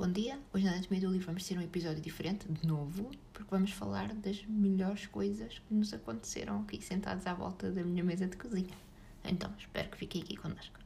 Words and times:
Bom 0.00 0.10
dia, 0.10 0.40
hoje 0.54 0.64
na 0.64 0.72
Anatomia 0.72 0.98
do 0.98 1.12
Livro 1.12 1.26
vamos 1.26 1.46
ter 1.46 1.58
um 1.58 1.60
episódio 1.60 2.00
diferente, 2.00 2.50
de 2.50 2.66
novo, 2.66 3.10
porque 3.34 3.50
vamos 3.50 3.70
falar 3.72 4.14
das 4.14 4.42
melhores 4.46 5.04
coisas 5.04 5.58
que 5.58 5.74
nos 5.74 5.92
aconteceram 5.92 6.62
aqui, 6.62 6.80
sentados 6.80 7.26
à 7.26 7.34
volta 7.34 7.70
da 7.70 7.84
minha 7.84 8.02
mesa 8.02 8.26
de 8.26 8.34
cozinha. 8.34 8.74
Então, 9.22 9.52
espero 9.58 9.90
que 9.90 9.98
fiquem 9.98 10.22
aqui 10.22 10.38
connosco. 10.38 10.78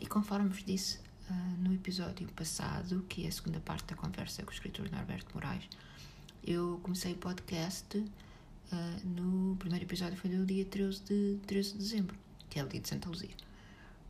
E 0.00 0.04
conforme 0.08 0.48
vos 0.48 0.64
disse 0.64 0.98
uh, 1.30 1.60
no 1.60 1.72
episódio 1.72 2.26
passado, 2.32 3.06
que 3.08 3.24
é 3.24 3.28
a 3.28 3.30
segunda 3.30 3.60
parte 3.60 3.86
da 3.86 3.94
conversa 3.94 4.42
com 4.42 4.50
o 4.50 4.52
escritor 4.52 4.90
Norberto 4.90 5.32
Moraes, 5.32 5.68
eu 6.44 6.80
comecei 6.82 7.12
o 7.12 7.18
podcast 7.18 7.98
uh, 7.98 9.06
no 9.06 9.54
primeiro 9.58 9.84
episódio, 9.84 10.18
foi 10.18 10.30
no 10.30 10.44
dia 10.44 10.64
13 10.64 11.04
de, 11.04 11.38
13 11.46 11.72
de 11.74 11.78
dezembro, 11.78 12.18
que 12.50 12.58
é 12.58 12.64
o 12.64 12.68
dia 12.68 12.80
de 12.80 12.88
Santa 12.88 13.08
Luzia, 13.08 13.30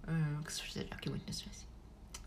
uh, 0.05 0.43
que 0.43 0.51
se 0.51 0.63
festeja 0.63 0.89
aqui 0.95 1.11
muito 1.11 1.27
na 1.27 1.33
Suécia. 1.35 1.76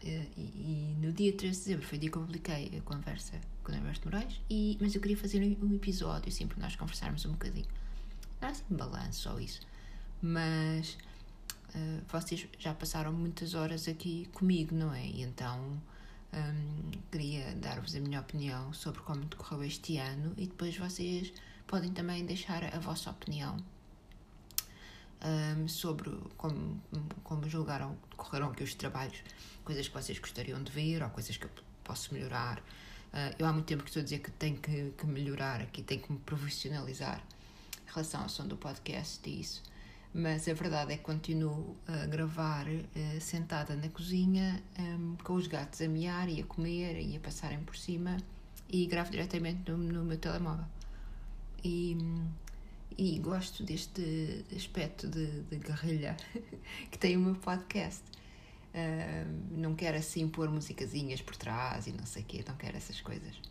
Eh, 0.04 0.28
e, 0.38 0.42
e, 0.42 0.96
no 1.00 1.12
dia 1.12 1.34
13 1.34 1.58
de 1.58 1.66
dezembro 1.66 1.86
foi 1.88 1.98
o 1.98 2.02
dia 2.02 2.10
que 2.10 2.18
eu 2.18 2.22
publiquei 2.22 2.72
a 2.78 2.82
conversa 2.82 3.40
com 3.64 3.72
o 3.72 3.76
Alberto 3.76 4.10
Moraes, 4.10 4.40
e, 4.50 4.78
mas 4.80 4.96
eu 4.96 5.02
queria 5.02 5.18
fazer 5.18 5.42
um 5.62 5.76
episódio 5.76 6.30
assim 6.30 6.48
para 6.48 6.60
nós 6.60 6.76
conversarmos 6.76 7.26
um 7.26 7.32
bocadinho. 7.32 7.68
Não 8.42 8.48
é 8.48 8.52
assim 8.52 8.64
um 8.72 8.78
balanço 8.78 9.22
só 9.22 9.40
isso, 9.40 9.60
mas 10.22 10.98
uh, 11.76 12.02
vocês 12.08 12.48
já 12.58 12.74
passaram 12.74 13.12
muitas 13.12 13.54
horas 13.54 13.88
aqui 13.88 14.30
comigo, 14.34 14.74
não 14.74 14.94
é? 14.94 15.06
E 15.06 15.22
então 15.22 15.82
um, 16.34 16.92
queria 17.12 17.54
dar-vos 17.56 17.96
a 17.96 18.00
minha 18.00 18.22
opinião 18.22 18.72
sobre 18.74 19.02
como 19.02 19.26
decorreu 19.26 19.64
este 19.64 19.98
ano 19.98 20.34
e 20.38 20.48
depois 20.48 20.78
vocês 20.78 21.34
podem 21.68 21.92
também 21.92 22.26
deixar 22.26 22.64
a 22.64 22.80
vossa 22.80 23.10
opinião 23.10 23.58
um, 25.24 25.68
sobre 25.68 26.12
como, 26.38 26.82
como 27.24 27.48
julgaram, 27.50 27.98
correram 28.16 28.48
aqui 28.48 28.64
os 28.64 28.74
trabalhos, 28.76 29.22
coisas 29.64 29.88
que 29.88 29.94
vocês 29.94 30.20
gostariam 30.20 30.62
de 30.64 30.72
ver 30.72 31.04
ou 31.04 31.10
coisas 31.10 31.36
que 31.38 31.46
eu 31.46 31.52
posso 31.84 32.14
melhorar. 32.14 32.60
Uh, 32.60 33.36
eu 33.40 33.46
há 33.46 33.52
muito 33.52 33.66
tempo 33.66 33.84
que 33.84 33.90
estou 33.90 34.02
a 34.02 34.04
dizer 34.04 34.20
que 34.20 34.32
tenho 34.32 34.58
que, 34.58 34.94
que 34.98 35.06
melhorar 35.06 35.62
aqui, 35.62 35.82
tenho 35.82 36.02
que 36.02 36.12
me 36.12 36.20
profissionalizar 36.20 37.22
em 37.88 37.92
relação 37.92 38.22
ao 38.22 38.30
som 38.30 38.48
do 38.48 38.56
podcast 38.56 39.28
e 39.28 39.42
isso. 39.42 39.64
Mas 40.14 40.48
a 40.48 40.54
verdade 40.54 40.94
é 40.94 40.98
que 40.98 41.04
continuo 41.04 41.76
a 41.88 42.06
gravar 42.08 42.68
uh, 42.68 43.22
sentada 43.22 43.76
na 43.76 43.90
cozinha 43.90 44.64
um, 44.80 45.16
com 45.24 45.34
os 45.34 45.48
gatos 45.48 45.82
a 45.82 45.88
miar 45.88 46.30
e 46.30 46.42
a 46.42 46.46
comer 46.46 47.00
e 47.00 47.16
a 47.18 47.20
passarem 47.20 47.60
por 47.60 47.76
cima 47.76 48.18
e 48.68 48.86
gravo 48.86 49.12
diretamente 49.12 49.70
no, 49.70 49.78
no 49.78 50.04
meu 50.04 50.18
telemóvel. 50.18 50.66
E, 51.64 51.98
e 52.98 53.20
gosto 53.20 53.64
deste 53.64 54.46
aspecto 54.56 55.08
de, 55.08 55.42
de 55.44 55.58
guerrilha 55.58 56.18
que 56.92 56.98
tem 56.98 57.16
o 57.18 57.20
meu 57.20 57.36
podcast. 57.36 58.04
Uh, 58.74 59.58
não 59.58 59.74
quero 59.74 59.98
assim 59.98 60.28
pôr 60.28 60.50
musicazinhas 60.50 61.22
por 61.22 61.36
trás 61.36 61.88
e 61.88 61.92
não 61.92 62.06
sei 62.06 62.22
o 62.22 62.26
quê, 62.26 62.44
não 62.48 62.56
quero 62.56 62.78
essas 62.78 63.02
coisas. 63.02 63.42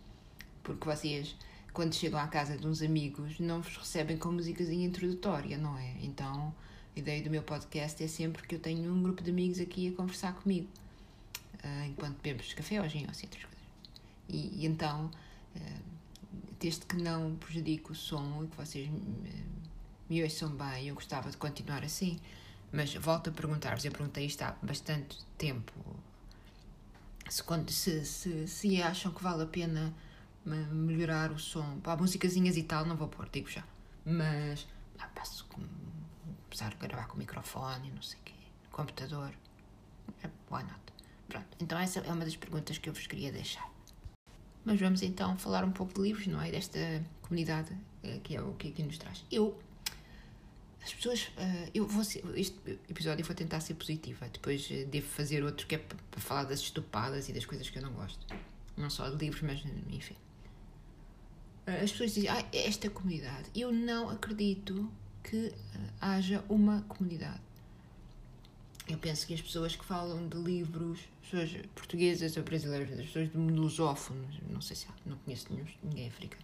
Porque 0.62 0.84
vocês, 0.84 1.34
quando 1.72 1.94
chegam 1.94 2.20
à 2.20 2.28
casa 2.28 2.56
de 2.56 2.66
uns 2.66 2.82
amigos, 2.82 3.40
não 3.40 3.60
vos 3.60 3.76
recebem 3.76 4.16
com 4.16 4.30
musicazinha 4.30 4.86
introdutória, 4.86 5.56
não 5.58 5.76
é? 5.76 5.96
Então, 6.02 6.54
a 6.94 6.98
ideia 6.98 7.22
do 7.22 7.30
meu 7.30 7.42
podcast 7.42 8.02
é 8.02 8.08
sempre 8.08 8.46
que 8.46 8.54
eu 8.54 8.60
tenho 8.60 8.92
um 8.92 9.02
grupo 9.02 9.22
de 9.22 9.30
amigos 9.30 9.60
aqui 9.60 9.88
a 9.88 9.92
conversar 9.92 10.34
comigo, 10.34 10.68
uh, 11.64 11.84
enquanto 11.86 12.20
bebemos 12.22 12.52
café 12.54 12.80
ou 12.80 12.88
gin 12.88 13.04
ou 13.04 13.10
assim 13.10 13.26
outras 13.26 13.44
coisas. 13.44 13.64
E, 14.28 14.62
e 14.62 14.66
então. 14.66 15.10
Uh, 15.56 15.97
desde 16.58 16.86
que 16.86 16.96
não 16.96 17.36
prejudique 17.36 17.92
o 17.92 17.94
som 17.94 18.44
e 18.44 18.48
que 18.48 18.56
vocês 18.56 18.88
me, 18.88 19.44
me 20.08 20.22
ouçam 20.22 20.50
bem, 20.50 20.88
eu 20.88 20.94
gostava 20.94 21.30
de 21.30 21.36
continuar 21.36 21.84
assim. 21.84 22.18
Mas 22.72 22.94
volto 22.94 23.30
a 23.30 23.32
perguntar-vos, 23.32 23.84
eu 23.84 23.92
perguntei 23.92 24.26
isto 24.26 24.42
há 24.42 24.54
bastante 24.62 25.24
tempo, 25.38 25.72
se, 27.28 27.42
se, 27.72 28.04
se, 28.04 28.48
se 28.48 28.82
acham 28.82 29.12
que 29.12 29.22
vale 29.22 29.42
a 29.42 29.46
pena 29.46 29.94
melhorar 30.44 31.30
o 31.30 31.38
som. 31.38 31.80
Pá, 31.80 31.96
musicazinhas 31.96 32.56
e 32.56 32.62
tal, 32.62 32.84
não 32.84 32.96
vou 32.96 33.08
pôr, 33.08 33.28
digo 33.30 33.48
já. 33.48 33.64
Mas 34.04 34.66
ah, 34.98 35.08
passo 35.14 35.44
com, 35.46 35.62
começar 36.44 36.72
a 36.72 36.86
gravar 36.86 37.06
com 37.06 37.16
o 37.16 37.18
microfone, 37.18 37.90
não 37.90 38.02
sei 38.02 38.18
o 38.18 38.22
quê, 38.22 38.34
computador. 38.70 39.32
É, 40.22 40.26
why 40.50 40.62
not? 40.62 40.80
Pronto, 41.28 41.46
então 41.60 41.78
essa 41.78 42.00
é 42.00 42.12
uma 42.12 42.24
das 42.24 42.36
perguntas 42.36 42.78
que 42.78 42.88
eu 42.88 42.92
vos 42.92 43.06
queria 43.06 43.30
deixar. 43.30 43.70
Mas 44.68 44.78
vamos 44.78 45.00
então 45.00 45.34
falar 45.38 45.64
um 45.64 45.72
pouco 45.72 45.94
de 45.94 46.02
livros, 46.02 46.26
não 46.26 46.42
é? 46.42 46.50
Desta 46.50 46.78
comunidade 47.22 47.74
eh, 48.02 48.20
que 48.22 48.36
é 48.36 48.42
o 48.42 48.52
que 48.52 48.68
aqui 48.68 48.82
nos 48.82 48.98
traz. 48.98 49.24
Eu, 49.32 49.58
as 50.84 50.92
pessoas, 50.92 51.22
uh, 51.38 51.70
eu 51.72 51.86
vou 51.86 52.02
este 52.36 52.78
episódio 52.86 53.22
eu 53.22 53.26
vou 53.26 53.34
tentar 53.34 53.60
ser 53.60 53.72
positiva, 53.72 54.28
depois 54.30 54.68
eh, 54.70 54.84
devo 54.84 55.06
fazer 55.06 55.42
outro 55.42 55.66
que 55.66 55.76
é 55.76 55.78
para 55.78 56.20
falar 56.20 56.44
das 56.44 56.60
estupadas 56.60 57.30
e 57.30 57.32
das 57.32 57.46
coisas 57.46 57.70
que 57.70 57.78
eu 57.78 57.82
não 57.82 57.92
gosto. 57.94 58.26
Não 58.76 58.90
só 58.90 59.08
de 59.08 59.16
livros, 59.16 59.40
mas 59.40 59.64
enfim. 59.90 60.16
As 61.66 61.90
pessoas 61.90 62.12
dizem, 62.12 62.28
ah, 62.28 62.44
esta 62.52 62.90
comunidade. 62.90 63.48
Eu 63.54 63.72
não 63.72 64.10
acredito 64.10 64.90
que 65.22 65.50
haja 65.98 66.44
uma 66.46 66.82
comunidade. 66.82 67.40
Eu 68.88 68.96
penso 68.96 69.26
que 69.26 69.34
as 69.34 69.42
pessoas 69.42 69.76
que 69.76 69.84
falam 69.84 70.26
de 70.28 70.38
livros, 70.38 71.00
pessoas 71.22 71.50
portuguesas 71.74 72.36
ou 72.38 72.42
brasileiras, 72.42 72.98
as 72.98 73.04
pessoas 73.04 73.28
do 73.28 73.38
mundo 73.38 73.60
lusófono, 73.60 74.26
não 74.48 74.62
sei 74.62 74.76
se 74.76 74.86
há, 74.88 74.92
não 75.04 75.18
conheço 75.18 75.52
nenhum, 75.52 75.66
ninguém 75.82 76.08
africano, 76.08 76.42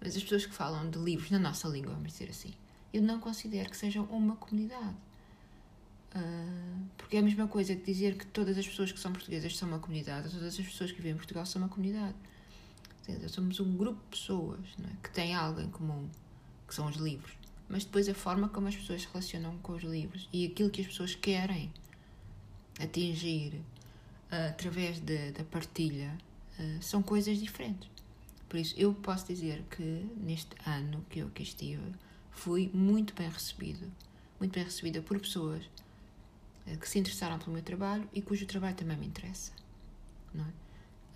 mas 0.00 0.16
as 0.16 0.22
pessoas 0.22 0.46
que 0.46 0.54
falam 0.54 0.88
de 0.88 0.98
livros 0.98 1.30
na 1.30 1.38
nossa 1.38 1.68
língua, 1.68 1.92
vamos 1.92 2.12
dizer 2.12 2.30
assim, 2.30 2.54
eu 2.90 3.02
não 3.02 3.20
considero 3.20 3.68
que 3.68 3.76
sejam 3.76 4.04
uma 4.04 4.34
comunidade. 4.36 4.96
Uh, 6.14 6.86
porque 6.96 7.16
é 7.16 7.20
a 7.20 7.22
mesma 7.22 7.46
coisa 7.46 7.74
que 7.74 7.84
dizer 7.84 8.16
que 8.16 8.26
todas 8.26 8.56
as 8.56 8.66
pessoas 8.66 8.90
que 8.90 9.00
são 9.00 9.12
portuguesas 9.12 9.56
são 9.56 9.68
uma 9.68 9.78
comunidade, 9.78 10.30
todas 10.30 10.58
as 10.58 10.66
pessoas 10.66 10.90
que 10.90 10.98
vivem 10.98 11.12
em 11.12 11.16
Portugal 11.16 11.44
são 11.44 11.60
uma 11.60 11.68
comunidade. 11.68 12.14
Somos 13.28 13.58
um 13.60 13.76
grupo 13.76 14.00
de 14.04 14.10
pessoas 14.10 14.60
é? 14.78 14.96
que 15.02 15.10
têm 15.10 15.34
algo 15.34 15.60
em 15.60 15.68
comum, 15.68 16.08
que 16.66 16.74
são 16.74 16.86
os 16.86 16.96
livros 16.96 17.41
mas 17.72 17.84
depois 17.84 18.06
a 18.06 18.14
forma 18.14 18.50
como 18.50 18.68
as 18.68 18.76
pessoas 18.76 19.00
se 19.00 19.08
relacionam 19.08 19.56
com 19.58 19.72
os 19.72 19.82
livros 19.82 20.28
e 20.30 20.44
aquilo 20.44 20.68
que 20.68 20.82
as 20.82 20.86
pessoas 20.86 21.14
querem 21.14 21.72
atingir 22.78 23.54
uh, 24.30 24.50
através 24.50 25.00
de, 25.00 25.30
da 25.30 25.42
partilha 25.44 26.14
uh, 26.60 26.82
são 26.82 27.02
coisas 27.02 27.38
diferentes. 27.38 27.88
Por 28.46 28.58
isso, 28.58 28.74
eu 28.76 28.92
posso 28.92 29.26
dizer 29.26 29.64
que 29.70 29.82
neste 30.18 30.54
ano 30.66 31.02
que 31.08 31.20
eu 31.20 31.28
aqui 31.28 31.42
estive, 31.42 31.94
fui 32.30 32.70
muito 32.74 33.14
bem 33.14 33.30
recebido, 33.30 33.90
muito 34.38 34.52
bem 34.52 34.64
recebida 34.64 35.00
por 35.00 35.18
pessoas 35.18 35.64
uh, 36.66 36.76
que 36.78 36.86
se 36.86 36.98
interessaram 36.98 37.38
pelo 37.38 37.54
meu 37.54 37.62
trabalho 37.62 38.06
e 38.12 38.20
cujo 38.20 38.44
trabalho 38.44 38.76
também 38.76 38.98
me 38.98 39.06
interessa. 39.06 39.50
Não 40.34 40.44
é? 40.44 40.52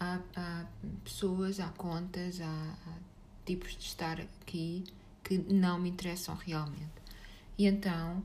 há, 0.00 0.20
há 0.34 0.66
pessoas, 1.04 1.60
há 1.60 1.68
contas, 1.68 2.40
há, 2.40 2.46
há 2.86 2.98
tipos 3.44 3.72
de 3.72 3.84
estar 3.84 4.18
aqui 4.22 4.84
que 5.26 5.38
não 5.38 5.81
me 5.81 5.91
interessam 5.91 6.37
realmente. 6.37 7.03
E 7.59 7.66
então, 7.66 8.22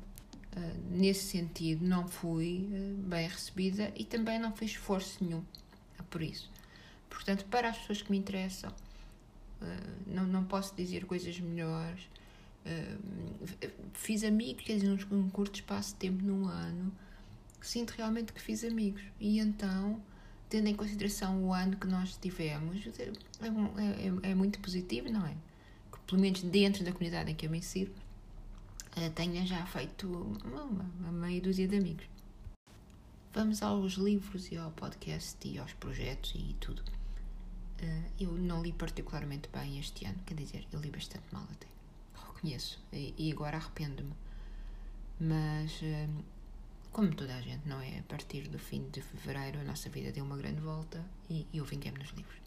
uh, 0.55 0.91
nesse 0.91 1.25
sentido, 1.25 1.83
não 1.83 2.07
fui 2.07 2.69
uh, 2.71 2.95
bem 3.07 3.27
recebida 3.27 3.91
e 3.95 4.05
também 4.05 4.37
não 4.37 4.51
fiz 4.51 4.71
esforço 4.71 5.23
nenhum 5.23 5.43
por 6.11 6.21
isso. 6.21 6.51
Portanto, 7.09 7.45
para 7.45 7.69
as 7.69 7.77
pessoas 7.77 8.01
que 8.03 8.11
me 8.11 8.17
interessam, 8.17 8.69
uh, 8.69 9.65
não, 10.05 10.25
não 10.27 10.43
posso 10.43 10.75
dizer 10.75 11.05
coisas 11.05 11.39
melhores. 11.39 12.07
fiz 13.93 14.23
amigos, 14.23 14.63
quer 14.63 14.75
dizer, 14.75 15.07
num 15.09 15.29
curto 15.29 15.55
espaço 15.55 15.93
de 15.93 15.95
tempo, 15.95 16.23
num 16.23 16.47
ano, 16.47 16.91
sinto 17.61 17.91
realmente 17.91 18.31
que 18.31 18.41
fiz 18.41 18.63
amigos. 18.63 19.01
E 19.19 19.39
então, 19.39 19.99
tendo 20.49 20.67
em 20.67 20.75
consideração 20.75 21.43
o 21.45 21.51
ano 21.51 21.77
que 21.77 21.87
nós 21.87 22.15
tivemos, 22.17 22.85
é, 22.99 23.03
é, 23.03 24.27
é, 24.27 24.31
é 24.31 24.35
muito 24.35 24.59
positivo, 24.59 25.09
não 25.09 25.25
é? 25.25 25.35
Pelo 26.11 26.21
menos 26.21 26.41
dentro 26.43 26.83
da 26.83 26.91
comunidade 26.91 27.31
em 27.31 27.35
que 27.35 27.45
eu 27.45 27.49
me 27.49 27.59
insiro, 27.59 27.89
eh, 28.97 29.09
tenha 29.11 29.45
já 29.45 29.65
feito 29.65 30.11
uma, 30.43 30.63
uma 30.63 31.11
meia 31.13 31.39
dúzia 31.39 31.65
de 31.69 31.77
amigos. 31.77 32.05
Vamos 33.33 33.63
aos 33.63 33.93
livros 33.93 34.51
e 34.51 34.57
ao 34.57 34.71
podcast 34.71 35.37
e 35.47 35.57
aos 35.57 35.71
projetos 35.71 36.33
e 36.35 36.53
tudo. 36.59 36.83
Eh, 37.79 38.03
eu 38.19 38.33
não 38.33 38.61
li 38.61 38.73
particularmente 38.73 39.47
bem 39.53 39.79
este 39.79 40.05
ano, 40.05 40.19
quer 40.25 40.33
dizer, 40.33 40.67
eu 40.73 40.81
li 40.81 40.91
bastante 40.91 41.23
mal 41.31 41.47
até. 41.49 41.67
Reconheço. 42.13 42.77
E 42.91 43.31
agora 43.31 43.55
arrependo-me. 43.55 44.13
Mas, 45.17 45.79
eh, 45.81 46.09
como 46.91 47.15
toda 47.15 47.37
a 47.37 47.41
gente, 47.41 47.65
não 47.65 47.79
é? 47.79 47.99
A 47.99 48.03
partir 48.03 48.49
do 48.49 48.59
fim 48.59 48.89
de 48.89 49.01
fevereiro 49.01 49.61
a 49.61 49.63
nossa 49.63 49.89
vida 49.89 50.11
deu 50.11 50.25
uma 50.25 50.35
grande 50.35 50.59
volta 50.59 51.05
e 51.29 51.47
eu 51.53 51.63
vinguei-me 51.63 51.99
nos 51.99 52.09
livros. 52.09 52.41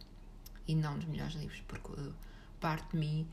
E 0.69 0.75
não 0.75 0.96
nos 0.96 1.06
melhores 1.06 1.34
livros, 1.34 1.62
porque 1.66 2.12
parte 2.61 2.90
de 2.90 2.99
mim 2.99 3.26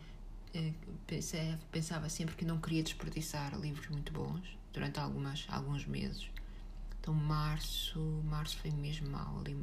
pensava 1.71 2.09
sempre 2.09 2.35
que 2.35 2.45
não 2.45 2.59
queria 2.59 2.83
desperdiçar 2.83 3.57
livros 3.59 3.87
muito 3.89 4.11
bons 4.11 4.41
durante 4.73 4.99
algumas, 4.99 5.45
alguns 5.49 5.85
meses. 5.85 6.29
Então, 6.99 7.13
março, 7.13 7.99
março 8.25 8.57
foi 8.57 8.71
mesmo 8.71 9.09
mal 9.09 9.39
ali. 9.39 9.57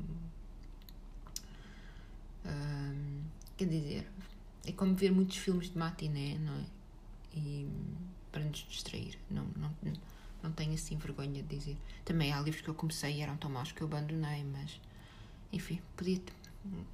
Quer 3.57 3.67
dizer, 3.67 4.11
é 4.65 4.73
como 4.73 4.95
ver 4.95 5.13
muitos 5.13 5.37
filmes 5.37 5.71
de 5.71 5.79
matiné, 5.79 6.39
não 6.39 6.55
é? 6.55 6.65
E 7.35 7.69
para 8.33 8.45
nos 8.45 8.59
distrair. 8.69 9.19
Não, 9.31 9.47
não, 9.57 9.75
não 10.43 10.53
tenho 10.53 10.75
assim 10.75 10.97
vergonha 10.97 11.43
de 11.43 11.57
dizer. 11.57 11.77
Também 12.05 12.33
há 12.33 12.41
livros 12.41 12.63
que 12.63 12.69
eu 12.69 12.75
comecei 12.75 13.17
e 13.17 13.21
eram 13.21 13.37
tão 13.37 13.51
maus 13.51 13.73
que 13.73 13.83
eu 13.83 13.87
abandonei, 13.87 14.45
mas 14.45 14.81
enfim, 15.53 15.81
podia, 15.97 16.21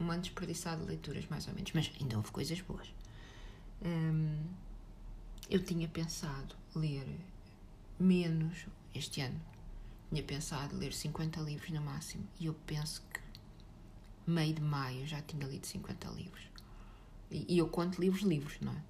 um 0.01 0.11
ano 0.11 0.23
desperdiçado 0.23 0.83
de 0.83 0.89
leituras, 0.89 1.27
mais 1.29 1.47
ou 1.49 1.55
menos, 1.55 1.73
mas 1.73 1.91
ainda 2.01 2.17
houve 2.17 2.31
coisas 2.31 2.61
boas. 2.61 2.89
Hum, 3.85 4.39
eu 5.51 5.63
tinha 5.63 5.87
pensado 5.89 6.57
ler 6.75 7.07
menos 7.99 8.67
este 8.95 9.21
ano. 9.21 9.41
Tinha 10.09 10.23
pensado 10.23 10.77
ler 10.77 10.93
50 10.93 11.41
livros 11.41 11.71
no 11.71 11.83
máximo 11.83 12.27
e 12.41 12.47
eu 12.47 12.55
penso 12.67 13.03
que 13.13 13.21
meio 14.27 14.55
de 14.55 14.63
maio 14.63 15.07
já 15.07 15.21
tinha 15.23 15.47
lido 15.47 15.67
50 15.67 16.09
livros. 16.11 16.43
E, 17.31 17.55
e 17.55 17.59
eu 17.59 17.69
conto 17.69 18.01
livros 18.01 18.23
livros, 18.23 18.59
não 18.61 18.73
é? 18.73 18.83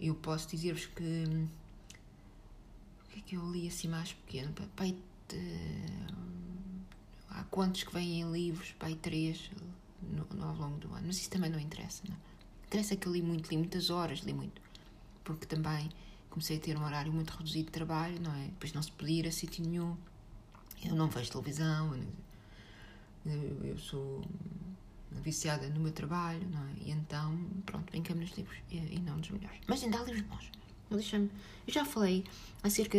Eu 0.00 0.14
posso 0.14 0.48
dizer-vos 0.48 0.86
que. 0.86 1.24
O 3.04 3.08
que 3.10 3.18
é 3.18 3.22
que 3.22 3.36
eu 3.36 3.50
li 3.50 3.68
assim 3.68 3.88
mais 3.88 4.12
pequeno? 4.12 4.52
Pai, 4.76 4.96
há 7.28 7.44
quantos 7.44 7.82
que 7.82 7.92
vêm 7.92 8.20
em 8.20 8.32
livros? 8.32 8.72
Pai, 8.78 8.94
três 8.94 9.50
no, 10.02 10.24
no, 10.34 10.44
ao 10.44 10.54
longo 10.54 10.78
do 10.78 10.92
ano. 10.94 11.06
Mas 11.06 11.16
isso 11.18 11.30
também 11.30 11.50
não 11.50 11.58
interessa, 11.58 12.02
não 12.08 12.14
é? 12.14 12.29
Interessa 12.70 12.94
que 12.94 13.08
eu 13.08 13.12
li 13.12 13.20
muito, 13.20 13.50
li 13.50 13.56
muitas 13.56 13.90
horas, 13.90 14.20
li 14.20 14.32
muito. 14.32 14.62
Porque 15.24 15.44
também 15.44 15.90
comecei 16.30 16.56
a 16.56 16.60
ter 16.60 16.78
um 16.78 16.84
horário 16.84 17.12
muito 17.12 17.30
reduzido 17.30 17.64
de 17.64 17.72
trabalho, 17.72 18.20
não 18.20 18.32
é? 18.32 18.44
Depois 18.44 18.72
não 18.72 18.80
se 18.80 18.92
podia 18.92 19.18
ir 19.18 19.26
a 19.26 19.32
sítio 19.32 19.64
nenhum. 19.66 19.96
Eu 20.84 20.94
não 20.94 21.08
vejo 21.08 21.32
televisão, 21.32 21.98
eu, 23.26 23.64
eu 23.64 23.76
sou 23.76 24.22
viciada 25.10 25.68
no 25.68 25.80
meu 25.80 25.90
trabalho, 25.90 26.48
não 26.48 26.62
é? 26.68 26.72
E 26.86 26.92
então, 26.92 27.44
pronto, 27.66 27.90
brincamos 27.90 28.28
nos 28.28 28.38
livros 28.38 28.56
e, 28.70 28.76
e, 28.76 29.00
não 29.00 29.16
nos 29.16 29.28
melhores. 29.30 29.58
Mas 29.66 29.82
ainda 29.82 29.98
há 29.98 30.04
livros 30.04 30.22
bons. 30.22 30.52
Eu, 30.92 31.28
já 31.66 31.84
falei 31.84 32.24
acerca 32.62 32.96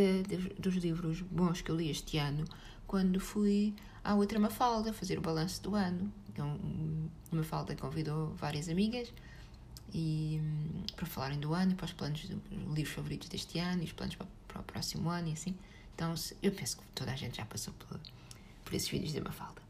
dos 0.59 0.75
livros 0.75 1.21
bons 1.21 1.61
que 1.61 1.71
eu 1.71 1.77
li 1.77 1.89
este 1.89 2.17
ano 2.17 2.43
quando 2.85 3.21
fui 3.21 3.73
à 4.03 4.15
outra 4.15 4.37
Mafalda 4.37 4.91
fazer 4.91 5.17
o 5.17 5.21
balanço 5.21 5.63
do 5.63 5.75
ano. 5.75 6.11
Então, 6.27 6.59
Mafalda 7.31 7.73
convidou 7.73 8.33
várias 8.35 8.67
amigas 8.67 9.13
e 9.93 10.41
para 10.95 11.05
falarem 11.05 11.39
do 11.39 11.53
ano 11.53 11.73
e 11.73 11.75
para 11.75 11.85
os 11.85 11.93
planos 11.93 12.21
dos 12.25 12.39
livros 12.73 12.95
favoritos 12.95 13.27
deste 13.29 13.59
ano 13.59 13.81
e 13.81 13.85
os 13.85 13.91
planos 13.91 14.15
para, 14.15 14.27
para 14.47 14.61
o 14.61 14.63
próximo 14.63 15.09
ano 15.09 15.29
e 15.29 15.33
assim. 15.33 15.55
Então, 15.95 16.13
eu 16.41 16.51
penso 16.51 16.77
que 16.77 16.83
toda 16.95 17.11
a 17.11 17.15
gente 17.15 17.37
já 17.37 17.45
passou 17.45 17.73
por, 17.73 17.99
por 18.63 18.73
esses 18.73 18.89
vídeos 18.89 19.13
da 19.13 19.21
Mafalda. 19.21 19.61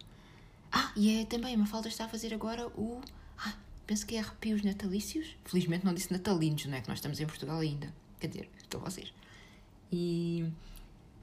Ah, 0.72 0.92
e 0.96 1.22
é 1.22 1.26
também, 1.26 1.56
a 1.56 1.58
Mafalda 1.58 1.90
está 1.90 2.06
a 2.06 2.08
fazer 2.08 2.34
agora 2.34 2.68
o. 2.68 3.02
Ah, 3.38 3.54
penso 3.86 4.06
que 4.06 4.16
é 4.16 4.20
arrepios 4.20 4.62
natalícios. 4.64 5.36
Felizmente 5.44 5.84
não 5.84 5.94
disse 5.94 6.14
natalinos, 6.14 6.66
não 6.66 6.78
é? 6.78 6.82
Que 6.82 6.88
nós 6.88 7.00
estamos 7.00 7.20
em 7.20 7.26
Portugal 7.26 7.60
ainda. 7.60 7.94
Quer 8.20 8.28
dizer, 8.28 8.50
estou 8.62 8.80
vocês. 8.80 9.12
E 9.92 10.50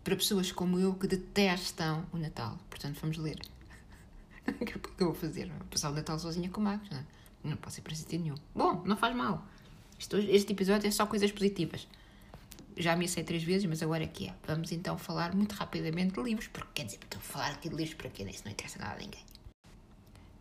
para 0.05 0.17
pessoas 0.17 0.53
como 0.53 0.79
eu 0.79 0.95
que 0.95 1.07
detestam 1.07 2.05
o 2.13 2.19
Natal, 2.19 2.59
portanto, 2.69 2.99
vamos 3.01 3.17
ler. 3.17 3.39
o 4.47 4.65
que 4.65 5.03
eu 5.03 5.07
vou 5.07 5.15
fazer? 5.15 5.49
Vou 5.49 5.67
passar 5.69 5.91
o 5.91 5.95
Natal 5.95 6.19
sozinha 6.19 6.51
com 6.51 6.61
o 6.61 6.65
Marcos, 6.65 6.91
não 6.91 6.99
é? 6.99 7.05
Não 7.43 7.57
posso 7.57 7.81
ir 7.81 7.83
para 7.83 7.95
sítio 7.95 8.21
nenhum. 8.21 8.35
Bom, 8.55 8.83
não 8.85 8.97
faz 8.97 9.15
mal. 9.15 9.45
Este 10.29 10.53
episódio 10.53 10.87
é 10.87 10.91
só 10.91 11.07
coisas 11.07 11.31
positivas. 11.33 11.87
Já 12.77 12.95
me 12.95 13.09
sei 13.09 13.25
três 13.25 13.43
vezes, 13.43 13.67
mas 13.67 13.83
agora 13.83 14.05
é 14.05 14.07
que 14.07 14.29
é. 14.29 14.35
Vamos 14.47 14.71
então 14.71 14.97
falar 14.97 15.35
muito 15.35 15.53
rapidamente 15.53 16.15
de 16.15 16.23
livros, 16.23 16.47
porque 16.49 16.69
quer 16.75 16.85
dizer, 16.85 16.99
estou 17.03 17.19
a 17.19 17.23
falar 17.23 17.51
aqui 17.51 17.69
de 17.69 17.75
livros 17.75 17.97
para 17.97 18.09
quê? 18.09 18.23
Isso 18.25 18.43
não 18.45 18.53
interessa 18.53 18.79
nada 18.79 18.95
a 18.95 18.99
ninguém. 18.99 19.25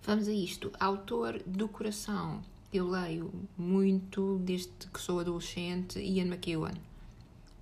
Vamos 0.04 0.28
a 0.28 0.32
isto. 0.32 0.72
Autor 0.80 1.42
do 1.46 1.68
coração. 1.68 2.42
Eu 2.72 2.88
leio 2.88 3.32
muito 3.58 4.40
desde 4.40 4.72
que 4.94 5.02
sou 5.02 5.20
adolescente, 5.20 6.00
Ian 6.00 6.28
McEwan. 6.28 6.76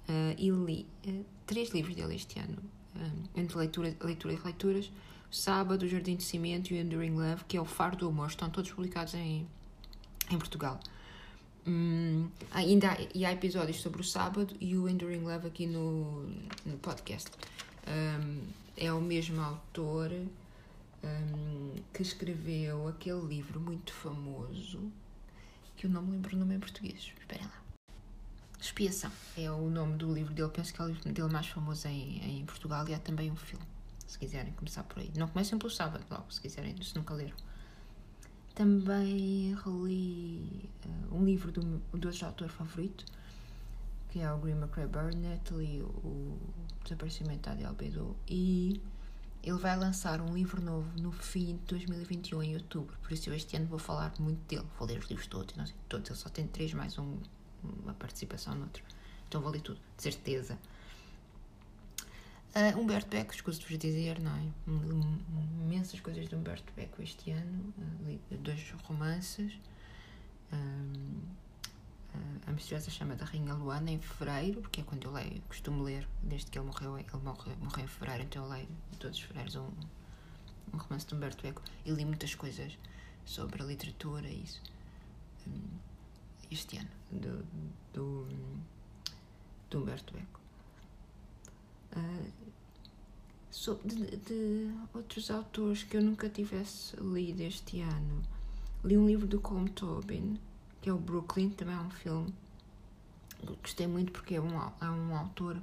Uh, 0.08 0.36
e 0.38 0.52
li 0.52 0.86
uh, 1.08 1.26
três 1.48 1.70
livros 1.70 1.96
dele 1.96 2.16
este 2.16 2.38
ano, 2.38 2.58
uh, 2.96 3.40
entre 3.40 3.58
leitura, 3.58 3.96
leitura 4.02 4.34
e 4.34 4.38
leituras. 4.38 4.92
Sábado, 5.36 5.84
O 5.84 5.88
Jardim 5.88 6.16
de 6.16 6.24
Cimento 6.24 6.74
e 6.74 6.78
o 6.78 6.82
Enduring 6.82 7.14
Love, 7.14 7.44
que 7.46 7.58
é 7.58 7.62
o 7.62 7.66
Faro 7.66 7.98
do 7.98 8.08
Amor, 8.08 8.28
estão 8.28 8.50
todos 8.50 8.72
publicados 8.72 9.14
em, 9.16 9.46
em 10.32 10.38
Portugal. 10.38 10.80
Hum, 11.68 12.30
ainda 12.52 12.92
há, 12.92 12.98
e 13.14 13.26
há 13.26 13.34
episódios 13.34 13.82
sobre 13.82 14.00
o 14.00 14.04
Sábado 14.04 14.56
e 14.62 14.78
o 14.78 14.88
Enduring 14.88 15.24
Love 15.24 15.48
aqui 15.48 15.68
no, 15.68 16.24
no 16.66 16.78
podcast. 16.82 17.30
Um, 17.86 18.48
é 18.78 18.94
o 18.94 19.02
mesmo 19.02 19.42
autor 19.42 20.10
um, 21.04 21.74
que 21.94 22.02
escreveu 22.02 22.88
aquele 22.88 23.22
livro 23.22 23.60
muito 23.60 23.92
famoso 23.92 24.90
que 25.76 25.86
eu 25.86 25.90
não 25.90 26.02
me 26.02 26.14
lembro 26.14 26.34
o 26.36 26.40
nome 26.40 26.56
em 26.56 26.60
português. 26.60 27.12
Esperem 27.20 27.46
lá. 27.46 27.62
Expiação 28.58 29.12
é 29.36 29.52
o 29.52 29.70
nome 29.70 29.98
do 29.98 30.14
livro 30.14 30.34
dele. 30.34 30.50
Penso 30.50 30.74
que 30.74 30.82
é 30.82 30.86
o 30.86 30.88
livro 30.88 31.12
dele 31.12 31.30
mais 31.30 31.48
famoso 31.48 31.88
em, 31.90 32.40
em 32.40 32.46
Portugal 32.46 32.88
e 32.88 32.94
há 32.94 33.00
também 33.00 33.30
um 33.30 33.36
filme. 33.36 33.75
Se 34.16 34.20
quiserem 34.20 34.54
começar 34.54 34.82
por 34.84 35.00
aí. 35.00 35.12
Não 35.18 35.28
comecem 35.28 35.60
pelo 35.60 35.70
sábado, 35.70 36.06
logo, 36.10 36.32
se 36.32 36.40
quiserem, 36.40 36.82
se 36.82 36.96
nunca 36.96 37.14
leram. 37.14 37.36
Também 38.54 39.54
reli 39.56 40.70
uh, 40.86 41.16
um 41.16 41.26
livro 41.26 41.52
do, 41.52 41.60
do 41.92 42.08
outro 42.08 42.26
autor 42.26 42.48
favorito, 42.48 43.04
que 44.10 44.20
é 44.22 44.32
o 44.32 44.38
Green 44.38 44.56
McRae 44.56 44.88
Burnett, 44.88 45.54
li 45.54 45.82
o 45.82 46.40
Desaparecimento 46.86 47.54
da 47.54 47.68
Albedo 47.68 48.16
e 48.26 48.82
ele 49.44 49.60
vai 49.60 49.76
lançar 49.76 50.22
um 50.22 50.34
livro 50.34 50.62
novo 50.62 50.90
no 50.98 51.12
fim 51.12 51.58
de 51.58 51.66
2021, 51.68 52.42
em 52.42 52.56
outubro. 52.56 52.98
Por 53.04 53.12
isso 53.12 53.30
eu 53.30 53.34
este 53.34 53.58
ano 53.58 53.66
vou 53.66 53.80
falar 53.80 54.14
muito 54.18 54.40
dele. 54.48 54.66
Vou 54.80 54.88
ler 54.88 54.98
os 54.98 55.10
livros 55.10 55.28
todos, 55.28 55.58
não 55.58 55.66
sei, 55.66 55.76
todos. 55.90 56.10
Ele 56.10 56.18
só 56.18 56.30
tem 56.30 56.48
três, 56.48 56.74
mais 56.74 56.98
um, 56.98 57.18
uma 57.84 57.94
participação 57.96 58.56
noutro. 58.56 58.82
Então 59.28 59.42
vou 59.42 59.52
ler 59.52 59.60
tudo, 59.60 59.82
de 59.98 60.04
certeza. 60.04 60.58
Uh, 62.56 62.80
Humberto 62.80 63.18
Eco, 63.18 63.34
escuso-vos 63.34 63.78
dizer, 63.78 64.18
não 64.22 64.32
é? 64.32 64.48
Imensas 65.66 66.00
coisas 66.00 66.30
de 66.30 66.36
Humberto 66.36 66.72
Eco 66.78 67.02
este 67.02 67.32
ano. 67.32 67.74
Uh, 67.78 68.08
li 68.08 68.38
dois 68.38 68.72
romances. 68.88 69.60
Um, 70.54 71.36
a 72.48 72.52
Misteriosa 72.52 72.90
Chama 72.90 73.16
da 73.16 73.26
Rainha 73.26 73.54
Luana 73.54 73.92
em 73.92 74.00
fevereiro, 74.00 74.62
porque 74.62 74.82
é 74.82 74.84
quando 74.84 75.04
eu 75.04 75.12
leio, 75.12 75.42
costumo 75.50 75.84
ler, 75.84 76.08
desde 76.22 76.50
que 76.50 76.58
ele 76.58 76.68
morreu, 76.68 76.98
ele 76.98 77.08
morreu, 77.24 77.58
morreu 77.58 77.84
em 77.84 77.88
fevereiro, 77.88 78.24
então 78.24 78.44
eu 78.44 78.50
leio 78.50 78.68
todos 79.00 79.18
os 79.18 79.24
fevereiros 79.24 79.56
um, 79.56 79.70
um 80.74 80.78
romance 80.78 81.06
de 81.08 81.16
Humberto 81.16 81.46
Eco 81.46 81.62
e 81.86 81.92
li 81.92 82.06
muitas 82.06 82.36
coisas 82.36 82.78
sobre 83.26 83.62
a 83.62 83.66
literatura 83.66 84.28
e 84.28 84.44
isso 84.44 84.62
hum, 85.48 85.62
este 86.52 86.78
ano, 86.78 86.90
do, 87.12 87.46
do, 87.94 88.28
do 89.70 89.80
Humberto 89.80 90.16
Eco. 90.18 90.40
Uh, 91.98 92.45
de, 93.86 94.18
de, 94.18 94.72
outros 94.94 95.32
autores 95.32 95.84
que 95.84 95.96
eu 95.96 96.02
nunca 96.02 96.30
tivesse 96.30 96.96
lido 96.98 97.42
este 97.42 97.82
ano, 97.82 98.22
li 98.84 98.98
um 98.98 99.08
livro 99.08 99.26
do 99.26 99.40
Colm 99.40 99.66
Tobin, 99.68 100.40
que 100.82 100.90
é 100.90 100.94
o 100.94 100.98
Brooklyn, 100.98 101.50
também 101.50 101.76
é 101.76 101.80
um 101.80 101.90
filme. 101.90 102.34
Gostei 103.62 103.88
muito 103.88 104.12
porque 104.12 104.36
é 104.36 104.42
um, 104.42 104.60
é 104.60 104.90
um 104.90 105.16
autor 105.16 105.60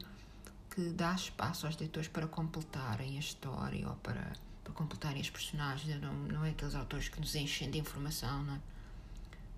que 0.71 0.89
dá 0.91 1.15
espaço 1.15 1.67
aos 1.67 1.77
leitores 1.77 2.09
para 2.09 2.27
completarem 2.27 3.17
a 3.17 3.21
história 3.21 3.87
ou 3.87 3.95
para, 3.97 4.33
para 4.65 4.73
completarem 4.73 5.21
os 5.21 5.31
personagens. 5.31 6.01
Não, 6.01 6.15
não 6.15 6.45
é 6.45 6.51
aqueles 6.51 6.75
autores 6.75 7.09
que 7.09 7.21
nos 7.21 7.35
enchem 7.35 7.71
de 7.71 7.79
informação, 7.79 8.43
não 8.45 8.55
é? 8.55 8.61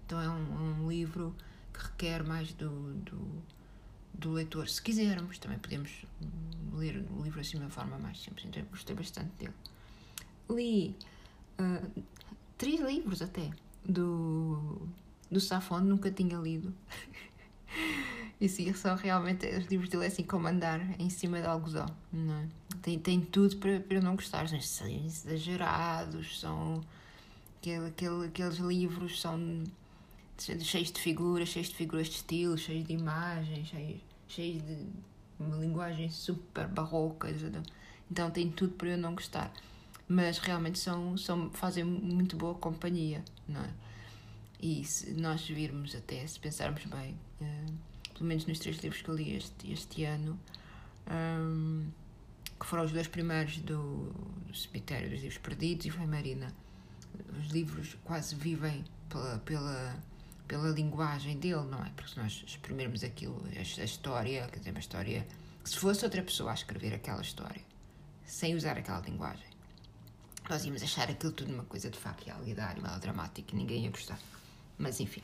Então 0.05 0.21
é 0.21 0.29
um, 0.29 0.83
um 0.83 0.89
livro 0.89 1.35
que 1.73 1.83
requer 1.83 2.25
mais 2.25 2.53
do, 2.53 2.69
do, 2.95 3.43
do, 4.15 4.33
leitor. 4.33 4.69
Se 4.69 4.81
quisermos, 4.81 5.39
também 5.39 5.59
podemos 5.59 5.91
ler 6.73 7.05
o 7.17 7.23
livro 7.23 7.41
assim 7.41 7.59
de 7.59 7.65
uma 7.65 7.71
forma 7.71 7.99
mais 7.99 8.21
simples. 8.21 8.47
Então 8.47 8.63
gostei 8.71 8.95
bastante 8.95 9.31
dele. 9.39 9.55
Li 10.51 10.97
uh, 11.59 12.03
três 12.57 12.81
livros 12.81 13.23
até 13.23 13.51
do 13.85 14.89
do 15.31 15.41
Safon 15.41 15.81
nunca 15.81 16.11
tinha 16.11 16.37
lido. 16.39 16.73
e 18.41 18.49
sim, 18.49 18.73
são 18.75 18.97
realmente 18.97 19.47
os 19.57 19.67
livros 19.67 19.89
dele 19.89 20.05
é 20.05 20.07
assim 20.07 20.23
como 20.23 20.47
andar 20.47 20.81
em 21.01 21.11
cima 21.11 21.41
de 21.41 21.47
algodão, 21.47 21.87
não 22.13 22.35
é? 22.35 22.47
Tem, 22.83 22.99
tem 22.99 23.21
tudo 23.21 23.57
para, 23.57 23.81
para 23.81 24.01
não 24.01 24.15
gostar, 24.15 24.49
são 24.49 24.89
exagerados, 24.89 26.39
são 26.39 26.83
aquele, 27.59 27.87
aquele, 27.89 28.27
aqueles 28.27 28.59
livros 28.59 29.21
são 29.21 29.65
cheios 30.39 30.91
de 30.91 31.01
figuras, 31.01 31.49
cheios 31.49 31.69
de 31.69 31.75
figuras 31.75 32.09
de 32.09 32.17
estilo, 32.17 32.57
cheios 32.59 32.87
de 32.87 32.93
imagens, 32.93 33.69
cheios, 33.69 34.01
cheios 34.29 34.63
de 34.63 34.87
uma 35.39 35.57
linguagem 35.57 36.09
super 36.11 36.67
barroca, 36.69 37.29
então 38.11 38.31
tem 38.31 38.51
tudo 38.51 38.75
para 38.75 38.91
eu 38.91 38.99
não 38.99 39.15
gostar. 39.15 39.53
Mas 40.07 40.39
realmente 40.39 40.79
são, 40.79 41.17
são, 41.17 41.51
fazem 41.51 41.83
muito 41.85 42.37
boa 42.37 42.55
companhia, 42.55 43.25
não 43.49 43.63
é? 43.63 43.71
E 44.61 44.85
se 44.85 45.13
nós 45.13 45.47
virmos 45.47 45.95
até, 45.95 46.27
se 46.27 46.39
pensarmos 46.39 46.85
bem, 46.85 47.19
uh, 47.41 47.75
pelo 48.15 48.27
menos 48.27 48.47
nos 48.47 48.59
três 48.59 48.79
livros 48.79 49.03
que 49.03 49.09
eu 49.09 49.15
li 49.15 49.37
este, 49.37 49.73
este 49.73 50.05
ano, 50.05 50.39
um, 51.11 51.87
que 52.59 52.67
foram 52.67 52.85
os 52.85 52.93
dois 52.93 53.09
primeiros 53.09 53.59
do, 53.59 54.11
do 54.47 54.57
Cemitério 54.57 55.11
dos 55.11 55.21
Livros 55.21 55.39
Perdidos 55.39 55.87
e 55.87 55.91
foi 55.91 56.07
Marina, 56.07 56.53
os 57.39 57.49
livros 57.49 57.97
quase 58.05 58.35
vivem 58.35 58.85
pela, 59.09 59.39
pela, 59.41 60.03
pela 60.47 60.69
linguagem 60.69 61.39
dele, 61.39 61.65
não 61.65 61.85
é? 61.85 61.91
Porque 61.97 62.13
se 62.13 62.19
nós 62.19 62.45
exprimirmos 62.47 63.03
aquilo, 63.03 63.43
a, 63.57 63.85
história, 63.85 64.47
quer 64.49 64.59
dizer, 64.59 64.71
uma 64.71 64.81
história, 64.81 65.27
se 65.65 65.77
fosse 65.77 66.05
outra 66.05 66.23
pessoa 66.23 66.51
a 66.51 66.55
escrever 66.55 66.95
aquela 66.95 67.23
história, 67.23 67.63
sem 68.25 68.55
usar 68.55 68.77
aquela 68.77 69.01
linguagem, 69.01 69.49
nós 70.49 70.65
íamos 70.65 70.83
achar 70.83 71.11
aquilo 71.11 71.33
tudo 71.33 71.53
uma 71.53 71.65
coisa 71.65 71.91
de 71.91 71.99
faca 71.99 72.23
e 72.23 72.27
realidade, 72.27 72.81
melodramática 72.81 73.55
e 73.55 73.59
ninguém 73.59 73.85
ia 73.85 73.91
gostar. 73.91 74.19
Mas 74.77 75.01
enfim, 75.01 75.23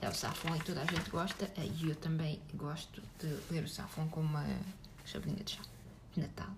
é 0.00 0.08
o 0.08 0.14
Safon 0.14 0.54
e 0.54 0.60
toda 0.60 0.82
a 0.82 0.84
gente 0.84 1.10
gosta, 1.10 1.50
e 1.58 1.88
eu 1.88 1.96
também 1.96 2.40
gosto 2.54 3.02
de 3.18 3.26
ler 3.50 3.64
o 3.64 3.68
Safon 3.68 4.08
com 4.08 4.20
uma 4.20 4.46
chavinha 5.04 5.42
de 5.42 5.52
chá 5.52 5.62
de 6.14 6.20
Natal. 6.20 6.50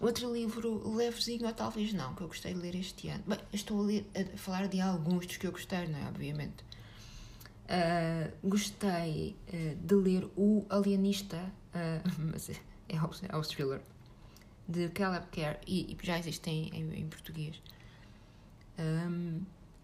Outro 0.00 0.32
livro 0.32 0.96
levezinho, 0.96 1.46
ou 1.46 1.52
talvez 1.52 1.92
não, 1.92 2.12
que 2.14 2.22
eu 2.22 2.26
gostei 2.26 2.52
de 2.52 2.58
ler 2.58 2.74
este 2.74 3.08
ano. 3.08 3.22
Bem, 3.24 3.38
estou 3.52 3.80
a, 3.80 3.84
ler, 3.84 4.04
a 4.16 4.36
falar 4.36 4.66
de 4.66 4.80
alguns 4.80 5.26
dos 5.26 5.36
que 5.36 5.46
eu 5.46 5.52
gostei, 5.52 5.86
não 5.86 5.96
é? 5.96 6.08
Obviamente. 6.08 6.64
Uh, 7.64 8.48
gostei 8.48 9.36
uh, 9.48 9.76
de 9.76 9.94
ler 9.94 10.24
O 10.36 10.66
Alienista, 10.68 11.38
uh, 11.38 12.10
mas 12.32 12.50
é, 12.50 12.56
é, 12.88 13.36
o, 13.36 13.42
thriller, 13.42 13.80
de 14.68 14.88
Caleb 14.90 15.26
Kerr, 15.30 15.58
e, 15.66 15.92
e 15.92 15.98
já 16.02 16.18
existe 16.18 16.50
em, 16.50 16.68
em, 16.74 17.08
português. 17.08 17.62
Um, 18.78 19.40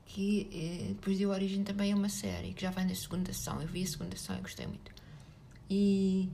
que 0.08 0.49
eh, 0.50 0.88
depois 0.94 1.18
deu 1.18 1.28
origem 1.28 1.62
também 1.62 1.92
a 1.92 1.97
uma 1.97 2.08
série 2.08 2.54
que 2.54 2.62
já 2.62 2.70
vai 2.70 2.85
na 2.87 2.94
segunda 2.94 3.30
ação. 3.30 3.61
Eu 3.61 3.68
vi 3.68 3.82
a 3.82 3.87
segunda 3.87 4.14
ação 4.14 4.37
e 4.38 4.40
gostei 4.40 4.66
muito. 4.66 4.90
E 5.68 6.30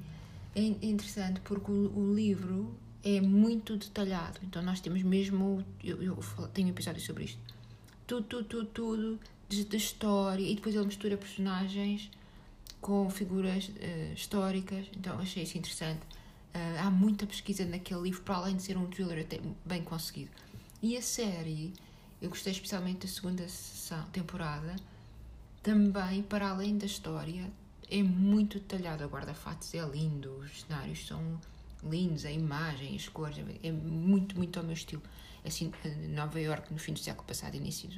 é 0.55 0.63
interessante 0.63 1.41
porque 1.41 1.73
o, 1.73 1.93
o 1.99 2.15
livro 2.15 2.73
é 3.03 3.21
muito 3.21 3.77
detalhado. 3.77 4.39
Então 4.45 4.63
nós 4.63 4.81
temos 4.81 5.03
mesmo. 5.03 5.65
Eu, 5.83 6.01
eu 6.01 6.17
tenho 6.55 6.69
um 6.69 6.71
episódio 6.71 7.03
sobre 7.03 7.25
isto. 7.25 7.41
Tudo, 8.07 8.27
tudo, 8.29 8.45
tudo, 8.45 8.67
tudo 8.67 9.21
da 9.49 9.77
história. 9.77 10.43
E 10.43 10.55
depois 10.55 10.75
ele 10.75 10.87
mistura 10.87 11.17
personagens 11.17 12.11
com 12.81 13.09
figuras 13.09 13.69
uh, 13.69 14.13
históricas. 14.15 14.87
Então 14.97 15.19
achei 15.19 15.43
isso 15.43 15.57
interessante. 15.57 16.03
Uh, 16.55 16.81
há 16.81 16.91
muita 16.91 17.27
pesquisa 17.27 17.65
naquele 17.65 18.03
livro, 18.03 18.23
para 18.23 18.37
além 18.37 18.57
de 18.57 18.63
ser 18.63 18.77
um 18.77 18.87
thriller 18.87 19.21
até 19.21 19.41
bem 19.65 19.83
conseguido. 19.83 20.31
E 20.83 20.97
a 20.97 21.03
série, 21.03 21.73
eu 22.21 22.29
gostei 22.29 22.53
especialmente 22.53 23.07
da 23.07 23.13
segunda 23.13 23.49
sessão, 23.49 24.05
temporada, 24.13 24.77
também, 25.63 26.23
para 26.23 26.51
além 26.51 26.77
da 26.77 26.85
história, 26.85 27.51
é 27.91 28.03
muito 28.03 28.59
detalhado. 28.61 29.03
A 29.03 29.07
guarda-fatos 29.07 29.73
é 29.73 29.81
lindo, 29.81 30.31
os 30.41 30.61
cenários 30.61 31.07
são 31.07 31.41
lindos, 31.83 32.27
a 32.27 32.31
imagem, 32.31 32.95
as 32.95 33.09
cores, 33.09 33.39
é 33.63 33.73
muito, 33.73 34.37
muito 34.37 34.59
ao 34.59 34.65
meu 34.65 34.75
estilo. 34.75 35.03
Assim, 35.45 35.71
Nova 36.09 36.41
York 36.41 36.73
no 36.73 36.79
fim 36.79 36.95
do 36.95 36.99
século 36.99 37.27
passado, 37.27 37.55
início, 37.55 37.91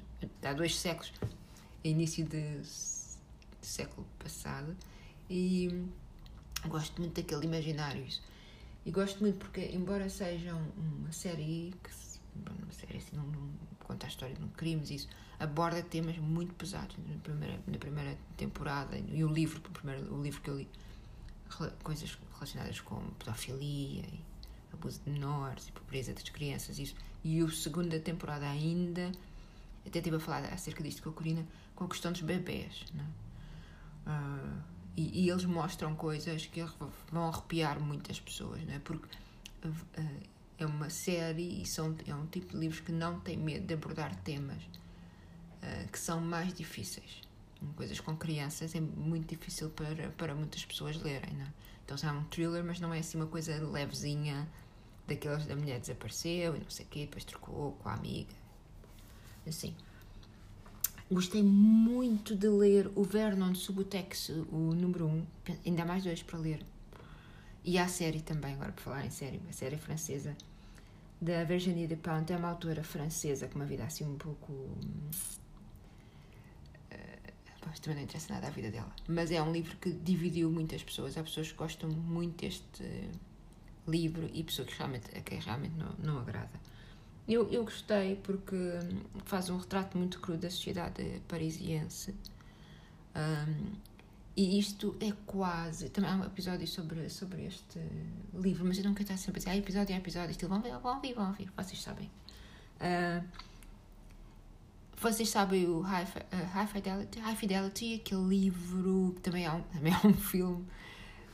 há 0.43 0.53
dois 0.53 0.76
séculos, 0.76 1.12
início 1.85 2.25
de 2.25 2.61
século 3.62 4.07
passado, 4.19 4.76
e 5.31 5.85
gosto 6.67 7.00
muito 7.00 7.21
daquele 7.21 7.47
imaginário. 7.47 8.05
Isso. 8.05 8.23
E 8.85 8.91
gosto 8.91 9.21
muito 9.21 9.38
porque, 9.38 9.71
embora 9.73 10.09
seja 10.09 10.55
uma 10.55 11.12
série 11.12 11.73
que, 11.83 11.91
uma 12.37 12.73
série 12.73 12.99
assim, 12.99 13.17
não, 13.17 13.25
não 13.26 13.49
conta 13.81 14.07
a 14.07 14.09
história 14.09 14.35
de 14.35 14.43
um 14.43 14.49
crimes, 14.49 14.91
isso 14.91 15.09
aborda 15.38 15.83
temas 15.83 16.17
muito 16.19 16.55
pesados 16.55 16.97
na 17.07 17.19
primeira, 17.19 17.61
na 17.67 17.79
primeira 17.79 18.19
temporada 18.37 18.97
e 18.97 19.23
o 19.23 19.29
livro, 19.29 19.59
o, 19.59 19.71
primeiro, 19.71 20.15
o 20.15 20.23
livro 20.23 20.41
que 20.41 20.50
eu 20.50 20.57
li, 20.59 20.69
coisas 21.83 22.19
relacionadas 22.35 22.81
com 22.81 22.97
pedofilia 23.19 24.05
abuso 24.73 25.00
de 25.05 25.11
menores 25.11 25.69
e 25.69 25.73
pobreza 25.73 26.12
das 26.12 26.23
crianças, 26.29 26.79
isso. 26.79 26.95
E 27.26 27.42
a 27.42 27.50
segunda 27.50 27.99
temporada 27.99 28.49
ainda, 28.49 29.11
até 29.85 29.99
estive 29.99 30.14
a 30.14 30.21
falar 30.21 30.45
acerca 30.45 30.80
disto 30.80 31.02
com 31.02 31.09
a 31.09 31.12
Corina, 31.12 31.45
com 31.75 31.85
a 31.85 31.88
questão 31.88 32.12
dos 32.12 32.21
bebés? 32.21 32.85
Uh, 34.06 34.62
e, 34.97 35.25
e, 35.25 35.28
eles 35.28 35.45
mostram 35.45 35.97
coisas 35.97 36.47
que 36.47 36.64
vão 37.11 37.28
arrepiar 37.28 37.80
muitas 37.80 38.21
pessoas, 38.21 38.62
né? 38.62 38.80
Porque 38.85 39.09
uh, 39.64 40.23
é 40.56 40.64
uma 40.64 40.88
série 40.88 41.61
e 41.61 41.66
são, 41.66 41.97
é 42.06 42.14
um 42.14 42.26
tipo 42.26 42.52
de 42.52 42.59
livros 42.59 42.78
que 42.78 42.92
não 42.92 43.18
tem 43.18 43.37
medo 43.37 43.66
de 43.66 43.75
abordar 43.75 44.14
temas 44.23 44.62
uh, 44.62 45.90
que 45.90 45.99
são 45.99 46.21
mais 46.21 46.54
difíceis. 46.54 47.23
Coisas 47.75 47.99
com 47.99 48.16
crianças 48.16 48.73
é 48.73 48.80
muito 48.80 49.35
difícil 49.35 49.71
para, 49.71 50.11
para 50.11 50.33
muitas 50.33 50.64
pessoas 50.64 50.97
lerem, 51.02 51.35
não 51.35 51.47
é? 51.47 51.52
Então 51.85 51.97
é 52.09 52.12
um 52.12 52.23
thriller, 52.26 52.62
mas 52.62 52.78
não 52.78 52.95
é 52.95 53.00
assim 53.00 53.18
uma 53.18 53.26
coisa 53.26 53.52
levezinha 53.68 54.49
daquelas 55.07 55.47
da 55.47 55.57
mulher 55.57 55.81
desapareceu 55.81 56.57
e 56.57 56.61
não 56.61 56.71
sei 56.71 56.87
o 56.87 56.89
quê, 56.89 57.01
depois 57.01 57.25
trocou 57.25 57.73
com 57.73 57.89
a 57.89 57.95
amiga. 57.95 58.35
Assim. 59.47 59.75
Gostei 61.11 61.43
muito 61.43 62.35
de 62.35 62.49
ler 62.49 62.91
o 62.97 63.05
Vernon 63.05 63.55
Subutex, 63.55 64.31
o 64.51 64.75
número 64.75 65.07
1, 65.07 65.09
um, 65.09 65.27
ainda 65.65 65.83
há 65.83 65.87
mais 65.87 66.03
dois 66.03 66.23
para 66.23 66.39
ler. 66.39 66.65
E 67.65 67.79
a 67.79 67.87
série 67.87 68.21
também, 68.21 68.55
agora 68.55 68.73
por 68.73 68.83
falar 68.83 69.07
em 69.07 69.11
série, 69.11 69.41
a 69.49 69.53
série 69.53 69.77
francesa 69.77 70.37
da 71.21 71.45
Virginie 71.45 71.87
Despentes, 71.87 72.35
é 72.35 72.37
uma 72.37 72.49
autora 72.49 72.83
francesa 72.83 73.47
com 73.47 73.57
uma 73.57 73.67
vida 73.67 73.85
assim 73.85 74.05
um 74.05 74.17
pouco 74.17 74.53
Pois, 77.67 77.81
também 77.81 77.97
não 77.97 78.05
interessa 78.05 78.33
nada 78.33 78.47
a 78.47 78.51
vida 78.51 78.71
dela. 78.71 78.95
Mas 79.09 79.33
é 79.33 79.43
um 79.43 79.53
livro 79.53 79.77
que 79.79 79.91
dividiu 79.91 80.51
muitas 80.51 80.83
pessoas. 80.85 81.19
Há 81.19 81.23
pessoas 81.23 81.51
que 81.51 81.59
gostam 81.59 81.91
muito 81.91 82.41
deste 82.41 82.85
livro 83.87 84.28
e 84.33 84.43
pessoas 84.43 84.69
que 84.69 84.78
realmente, 84.78 85.16
a 85.16 85.21
quem 85.21 85.38
realmente 85.38 85.75
não, 85.76 85.95
não 85.99 86.19
agrada. 86.21 86.61
Eu, 87.28 87.50
eu 87.50 87.64
gostei 87.64 88.16
porque 88.16 88.57
faz 89.25 89.50
um 89.50 89.59
retrato 89.59 89.99
muito 89.99 90.21
cru 90.21 90.37
da 90.37 90.49
sociedade 90.49 91.21
parisiense. 91.26 92.14
Um, 93.16 93.73
e 94.37 94.59
isto 94.59 94.95
é 95.00 95.12
quase. 95.25 95.88
Também 95.88 96.11
há 96.11 96.16
um 96.16 96.25
episódio 96.25 96.66
sobre, 96.66 97.09
sobre 97.09 97.47
este 97.47 97.81
livro, 98.35 98.66
mas 98.66 98.76
eu 98.78 98.85
não 98.85 98.93
quero 98.93 99.05
estar 99.05 99.16
sempre 99.16 99.38
a 99.38 99.40
dizer: 99.40 99.50
ah, 99.50 99.57
episódio 99.57 99.95
é 99.95 99.97
episódio. 99.97 100.31
Estilo, 100.31 100.50
vão, 100.50 100.61
ver, 100.61 100.78
vão 100.78 100.95
ouvir, 100.97 101.14
vão 101.14 101.28
ouvir, 101.28 101.50
vocês 101.57 101.81
sabem. 101.81 102.11
Uh, 102.76 103.26
vocês 104.99 105.28
sabem 105.31 105.66
o 105.66 105.81
High, 105.81 106.05
uh, 106.05 106.47
High, 106.52 106.66
Fidelity, 106.66 107.19
High 107.19 107.37
Fidelity, 107.37 107.95
aquele 107.95 108.28
livro 108.28 109.12
que 109.16 109.23
também 109.23 109.45
é 109.47 109.52
um, 109.52 109.62
também 109.62 109.93
é 109.93 110.07
um 110.07 110.14
filme. 110.14 110.64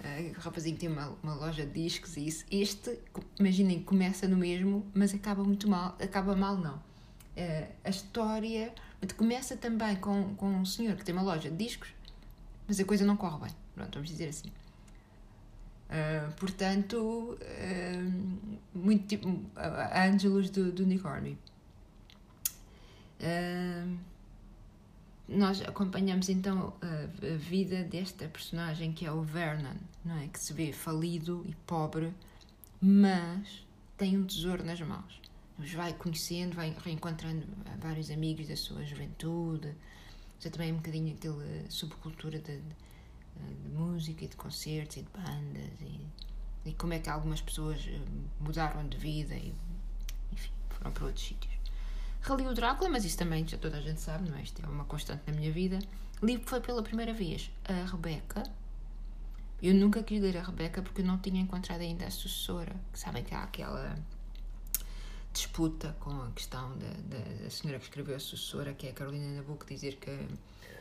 Uh, 0.03 0.33
rapazinho 0.41 0.77
tem 0.77 0.89
uma, 0.89 1.17
uma 1.23 1.35
loja 1.35 1.65
de 1.65 1.85
discos 1.85 2.17
e 2.17 2.27
isso. 2.27 2.45
Este, 2.51 2.99
imaginem, 3.39 3.81
começa 3.83 4.27
no 4.27 4.37
mesmo, 4.37 4.85
mas 4.93 5.15
acaba 5.15 5.45
muito 5.45 5.69
mal. 5.69 5.97
Acaba 6.01 6.35
mal, 6.35 6.57
não. 6.57 6.75
Uh, 6.75 7.73
a 7.85 7.91
história 7.91 8.75
começa 9.17 9.57
também 9.57 9.97
com, 9.97 10.35
com 10.35 10.47
um 10.47 10.65
senhor 10.65 10.97
que 10.97 11.05
tem 11.05 11.15
uma 11.15 11.23
loja 11.23 11.51
de 11.51 11.57
discos, 11.57 11.91
mas 12.67 12.81
a 12.81 12.85
coisa 12.85 13.05
não 13.05 13.17
corre 13.17 13.47
bem. 13.47 13.57
Pronto, 13.75 13.95
vamos 13.95 14.09
dizer 14.09 14.29
assim. 14.29 14.49
Uh, 15.89 16.33
portanto, 16.33 17.39
uh, 17.41 18.49
muito 18.75 19.07
tipo 19.07 19.29
uh, 19.29 19.43
Angelus 19.95 20.51
do, 20.51 20.73
do 20.73 20.87
Nick 20.87 21.07
Hornby 21.07 21.39
nós 25.33 25.63
acompanhamos 25.63 26.29
então 26.29 26.75
a, 26.81 27.27
a, 27.27 27.37
vida 27.37 27.83
desta 27.85 28.29
personagem 28.29 28.93
que 28.93 29.07
é 29.07 29.13
o 29.13 29.23
Vernon, 29.23 29.75
não 30.05 30.19
é? 30.19 30.29
Que 30.29 30.39
se 30.39 30.53
vê 30.53 30.73
falido 30.73 31.45
e 31.49 31.55
pobre, 31.67 32.13
mas 32.81 33.65
tem 33.97 34.17
um 34.19 34.25
tesouro 34.25 34.65
nas 34.65 34.81
mãos. 34.81 35.21
Nos 35.59 35.73
vai 35.73 35.93
conhecendo, 35.93 36.55
vai 36.55 36.75
reencontrando 36.85 37.47
vários 37.81 38.11
amigos 38.11 38.49
da 38.49 38.57
sua 38.57 38.85
juventude. 38.85 39.75
Já 40.41 40.51
também 40.51 40.73
um 40.73 40.77
bocadinho 40.77 41.15
aquela 41.15 41.45
subcultura 41.69 42.39
de, 42.39 42.57
de, 42.57 43.55
de, 43.63 43.69
música 43.69 44.25
e 44.25 44.29
de 44.29 44.37
concertos 44.37 44.97
e 44.97 45.03
de 45.03 45.09
bandas 45.11 45.81
e, 45.81 46.71
e 46.71 46.75
como 46.75 46.95
é 46.95 46.99
que 46.99 47.09
algumas 47.09 47.41
pessoas 47.41 47.87
eh, 47.87 48.01
mudaram 48.41 48.89
de 48.89 48.97
vida 48.97 49.35
e 49.35 49.55
enfim, 50.33 50.51
foram 50.71 50.91
para 50.91 51.05
outros 51.07 51.25
sítios. 51.25 51.52
Reli 52.23 52.47
o 52.47 52.55
Drácula, 52.55 52.89
mas 52.89 53.05
isso 53.05 53.19
também 53.19 53.47
já 53.47 53.59
toda 53.59 53.79
a 53.79 53.81
gente 53.81 54.01
sabe, 54.01 54.31
não 54.31 54.39
é? 54.39 54.43
Isto 54.43 54.63
é 54.63 54.69
uma 54.69 54.85
constante 54.85 55.23
na 55.27 55.33
minha 55.33 55.51
vida. 55.51 55.81
Li 56.23 56.41
foi 56.47 56.61
pela 56.61 56.81
primeira 56.81 57.13
vez 57.13 57.51
a 57.65 57.85
Rebeca. 57.85 58.45
Eu 59.61 59.75
nunca 59.75 60.05
quis 60.05 60.23
ler 60.23 60.37
a 60.37 60.43
Rebeca 60.43 60.83
porque 60.83 61.01
eu 61.01 61.05
não 61.05 61.19
tinha 61.19 61.41
encontrado 61.41 61.81
ainda 61.81 62.07
a 62.07 62.11
sucessora. 62.11 62.77
Sabem 62.95 63.25
que 63.25 63.35
há 63.35 63.43
aquela 63.43 63.97
disputa 65.33 65.97
com 65.99 66.11
a 66.11 66.31
questão 66.31 66.79
da, 66.79 66.91
da, 67.17 67.43
da 67.43 67.51
senhora 67.51 67.79
que 67.81 67.87
escreveu 67.87 68.15
a 68.15 68.21
sucessora, 68.21 68.73
que 68.73 68.87
é 68.87 68.91
a 68.91 68.93
Carolina 68.93 69.37
Nabuco, 69.37 69.67
dizer 69.67 69.97
que, 69.97 70.17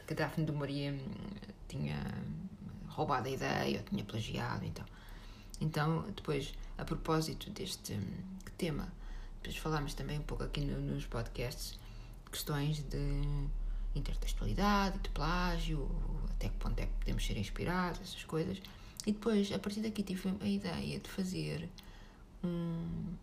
que 0.05 0.13
Daphne 0.13 0.45
de 0.45 0.51
Maria 0.51 0.91
hum, 0.91 0.99
tinha 1.67 1.97
roubado 2.87 3.27
a 3.27 3.31
ideia 3.31 3.79
ou 3.79 3.83
tinha 3.83 4.03
plagiado. 4.03 4.63
Então, 4.63 4.85
então 5.59 6.05
depois, 6.15 6.53
a 6.77 6.85
propósito 6.85 7.49
deste 7.49 7.93
hum, 7.93 8.23
tema 8.59 8.87
depois 9.41 9.57
falámos 9.57 9.93
também 9.93 10.19
um 10.19 10.23
pouco 10.23 10.43
aqui 10.43 10.61
no, 10.61 10.79
nos 10.79 11.05
podcasts 11.05 11.79
questões 12.31 12.81
de 12.83 13.21
intertextualidade, 13.93 14.99
de 14.99 15.09
plágio, 15.09 15.89
até 16.29 16.47
que 16.47 16.55
ponto 16.55 16.79
é 16.79 16.85
que 16.85 16.93
podemos 16.93 17.25
ser 17.25 17.37
inspirados, 17.37 17.99
essas 18.01 18.23
coisas. 18.23 18.61
E 19.05 19.11
depois, 19.11 19.51
a 19.51 19.59
partir 19.59 19.81
daqui, 19.81 20.03
tive 20.03 20.33
a 20.39 20.47
ideia 20.47 20.99
de 20.99 21.09
fazer 21.09 21.67
um, 22.43 23.15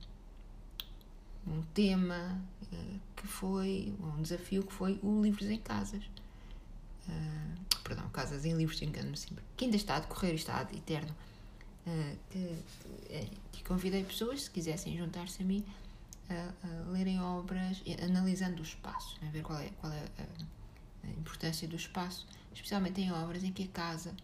um 1.47 1.63
tema 1.75 2.41
uh, 2.73 3.01
que 3.17 3.27
foi, 3.27 3.95
um 4.01 4.21
desafio 4.21 4.63
que 4.63 4.73
foi 4.73 4.99
o 5.03 5.23
Livros 5.23 5.49
em 5.49 5.59
Casas. 5.59 6.05
Uh, 7.09 7.79
perdão, 7.83 8.09
Casas 8.11 8.45
em 8.45 8.55
Livros, 8.55 8.83
engano-me 8.83 9.17
sempre. 9.17 9.43
Que 9.57 9.65
ainda 9.65 9.77
está 9.77 9.97
a 9.97 10.01
decorrer, 10.01 10.35
está 10.35 10.63
eterno. 10.75 11.15
Uh, 11.87 12.17
que, 12.29 12.63
que, 13.09 13.31
que 13.53 13.65
convidei 13.65 14.05
pessoas, 14.05 14.43
se 14.43 14.51
quisessem 14.51 14.97
juntar-se 14.99 15.43
a 15.43 15.47
mim, 15.47 15.65
a, 16.31 16.67
a 16.67 16.91
lerem 16.91 17.21
obras 17.21 17.83
analisando 18.03 18.61
o 18.61 18.63
espaço, 18.63 19.19
né? 19.23 19.31
ver 19.33 19.43
qual 19.43 19.59
é, 19.59 19.71
qual 19.81 19.93
é 19.93 20.05
a, 20.19 21.07
a, 21.07 21.11
importância 21.11 21.67
do 21.67 21.77
espaço, 21.77 22.27
especialmente 22.53 23.01
em 23.01 23.13
obras 23.13 23.45
em 23.45 23.53
que 23.53 23.65
a 23.65 23.69
casa 23.69 24.15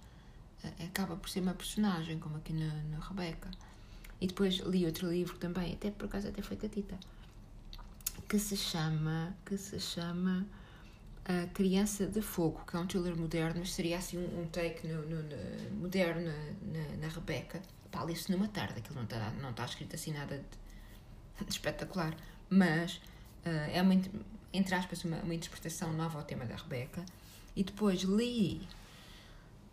acaba 0.85 1.17
por 1.17 1.29
ser 1.29 1.41
uma 1.41 1.55
personagem, 1.55 2.19
como 2.19 2.37
aqui 2.37 2.53
na, 2.53 2.73
na 2.85 2.99
Rebeca. 2.99 3.51
E 4.21 4.27
depois 4.27 4.55
li 4.57 4.87
outro 4.87 5.11
livro 5.11 5.37
também, 5.39 5.75
até 5.75 5.91
por 5.91 6.07
acaso 6.07 6.29
até 6.29 6.41
foi 6.41 6.57
Catita, 6.57 6.99
que 8.29 8.39
se 8.39 8.57
chama, 8.57 9.37
que 9.45 9.59
se 9.59 9.79
chama 9.79 10.47
A 11.25 11.47
Criança 11.49 12.07
de 12.07 12.23
Fogo, 12.23 12.65
que 12.67 12.77
é 12.77 12.79
um 12.79 12.87
thriller 12.87 13.17
moderno, 13.17 13.67
seria 13.67 13.99
assim 13.99 14.19
um, 14.19 14.43
um 14.43 14.47
take 14.47 14.87
no, 14.87 15.03
no, 15.03 15.23
no, 15.23 15.81
moderno 15.81 16.23
na, 16.23 16.97
na, 16.97 17.09
Rebeca. 17.09 17.61
Pá, 17.91 18.05
li-se 18.05 18.31
numa 18.33 18.49
tarde, 18.49 18.79
aquilo 18.79 18.97
não 18.97 19.05
está 19.05 19.31
não 19.33 19.53
tá 19.53 19.65
escrito 19.65 19.95
assim 19.95 20.13
nada 20.13 20.39
de 20.39 20.63
espetacular, 21.49 22.14
mas 22.49 22.97
uh, 23.45 23.71
é 23.73 23.83
uma, 23.83 23.95
entre 24.53 24.75
aspas, 24.75 25.05
uma, 25.05 25.19
uma 25.19 25.35
interpretação 25.35 25.93
nova 25.93 26.19
ao 26.19 26.25
tema 26.25 26.45
da 26.45 26.57
Rebeca. 26.57 27.05
E 27.57 27.62
depois 27.62 28.03
li, 28.03 28.67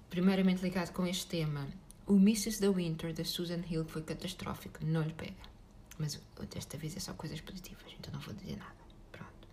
primeiramente 0.10 0.62
ligado 0.62 0.92
com 0.92 1.06
este 1.06 1.26
tema, 1.28 1.68
o 2.06 2.16
Mrs. 2.16 2.60
The 2.60 2.70
Winter, 2.70 3.14
da 3.14 3.24
Susan 3.24 3.62
Hill, 3.70 3.86
que 3.86 3.92
foi 3.92 4.02
catastrófico, 4.04 4.80
não 4.84 5.02
lhe 5.02 5.14
pega. 5.14 5.52
Mas 5.98 6.20
desta 6.54 6.78
vez 6.78 6.96
é 6.98 7.00
só 7.00 7.14
coisas 7.14 7.40
positivas, 7.42 7.94
então 8.00 8.12
não 8.14 8.20
vou 8.20 8.34
dizer 8.34 8.58
nada. 8.58 8.76
Pronto. 9.12 9.48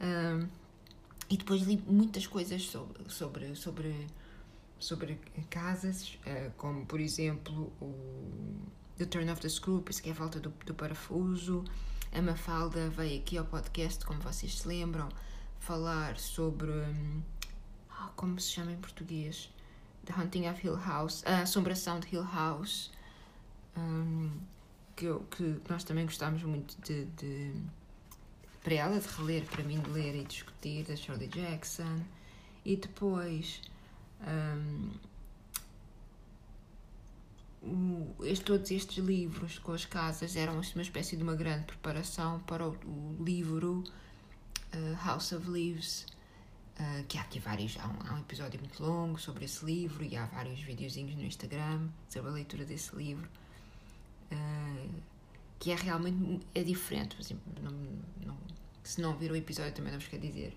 Um, 0.00 0.48
e 1.28 1.36
depois 1.36 1.62
li 1.62 1.82
muitas 1.86 2.26
coisas 2.26 2.62
sobre, 2.62 3.08
sobre, 3.08 3.54
sobre, 3.56 4.06
sobre 4.78 5.18
casas, 5.50 6.18
uh, 6.26 6.50
como 6.56 6.84
por 6.86 7.00
exemplo 7.00 7.72
o 7.80 7.94
The 8.98 9.04
Turn 9.06 9.30
of 9.30 9.40
the 9.40 9.48
Screw, 9.48 9.82
que 9.82 10.08
é 10.08 10.12
a 10.12 10.14
volta 10.14 10.40
do, 10.40 10.50
do 10.64 10.74
parafuso. 10.74 11.64
A 12.12 12.22
Mafalda 12.22 12.88
veio 12.88 13.20
aqui 13.20 13.36
ao 13.36 13.44
podcast, 13.44 14.04
como 14.06 14.20
vocês 14.20 14.60
se 14.60 14.68
lembram, 14.68 15.08
falar 15.58 16.16
sobre. 16.18 16.70
Um, 16.70 17.22
oh, 17.90 18.08
como 18.16 18.40
se 18.40 18.52
chama 18.52 18.72
em 18.72 18.76
português? 18.76 19.50
The 20.06 20.14
Hunting 20.18 20.48
of 20.48 20.66
Hill 20.66 20.78
House, 20.78 21.22
a 21.26 21.42
Assombração 21.42 22.00
de 22.00 22.14
Hill 22.14 22.24
House, 22.24 22.90
um, 23.76 24.30
que, 24.94 25.04
eu, 25.04 25.20
que 25.30 25.60
nós 25.68 25.84
também 25.84 26.06
gostámos 26.06 26.42
muito 26.44 26.80
de, 26.80 27.04
de, 27.04 27.52
para 28.62 28.74
ela 28.74 29.00
de 29.00 29.08
reler, 29.08 29.44
para 29.44 29.64
mim 29.64 29.80
de 29.80 29.90
ler 29.90 30.14
e 30.14 30.24
discutir, 30.24 30.84
da 30.84 30.96
Shirley 30.96 31.28
Jackson, 31.28 32.00
e 32.64 32.76
depois 32.76 33.60
um, 34.22 34.90
este, 38.20 38.44
todos 38.44 38.70
estes 38.70 39.04
livros 39.04 39.58
com 39.58 39.72
as 39.72 39.84
casas 39.84 40.36
eram 40.36 40.54
uma 40.54 40.82
espécie 40.82 41.16
de 41.16 41.22
uma 41.22 41.34
grande 41.34 41.64
preparação 41.64 42.40
para 42.40 42.66
o, 42.66 42.72
o 42.72 43.24
livro 43.24 43.84
uh, 44.74 45.04
House 45.04 45.32
of 45.32 45.48
Leaves 45.48 46.06
Uh, 46.78 47.02
que 47.08 47.16
há 47.16 47.22
aqui 47.22 47.40
vários, 47.40 47.78
há 47.78 47.88
um, 47.88 47.96
há 48.06 48.14
um, 48.16 48.18
episódio 48.18 48.60
muito 48.60 48.82
longo 48.82 49.18
sobre 49.18 49.46
esse 49.46 49.64
livro 49.64 50.04
e 50.04 50.14
há 50.14 50.26
vários 50.26 50.60
videozinhos 50.60 51.14
no 51.16 51.24
Instagram 51.24 51.88
sobre 52.10 52.28
a 52.30 52.34
leitura 52.34 52.66
desse 52.66 52.94
livro 52.94 53.26
uh, 54.30 54.90
que 55.58 55.70
é 55.70 55.74
realmente 55.74 56.46
é 56.54 56.62
diferente 56.62 57.16
assim, 57.18 57.40
não, 57.62 57.72
não, 58.26 58.36
se 58.84 59.00
não 59.00 59.16
viram 59.16 59.32
o 59.32 59.38
episódio 59.38 59.72
também 59.72 59.90
não 59.90 59.98
vos 59.98 60.06
quer 60.06 60.20
dizer 60.20 60.54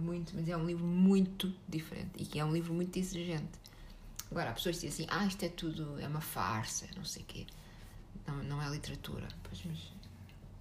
muito, 0.00 0.32
mas 0.34 0.48
é 0.48 0.56
um 0.56 0.66
livro 0.66 0.86
muito 0.86 1.52
diferente 1.68 2.10
e 2.16 2.24
que 2.24 2.38
é 2.38 2.44
um 2.44 2.52
livro 2.52 2.72
muito 2.72 2.96
exigente 2.98 3.58
agora, 4.30 4.50
há 4.50 4.52
pessoas 4.52 4.78
que 4.78 4.86
dizem 4.86 5.06
assim, 5.06 5.14
ah, 5.16 5.26
isto 5.26 5.44
é 5.44 5.48
tudo, 5.48 5.98
é 6.00 6.06
uma 6.06 6.20
farsa, 6.20 6.86
não 6.96 7.04
sei 7.04 7.22
o 7.22 7.26
quê 7.26 7.46
não, 8.26 8.42
não 8.44 8.62
é 8.62 8.68
literatura 8.68 9.26
pois, 9.42 9.62
mas 9.64 9.92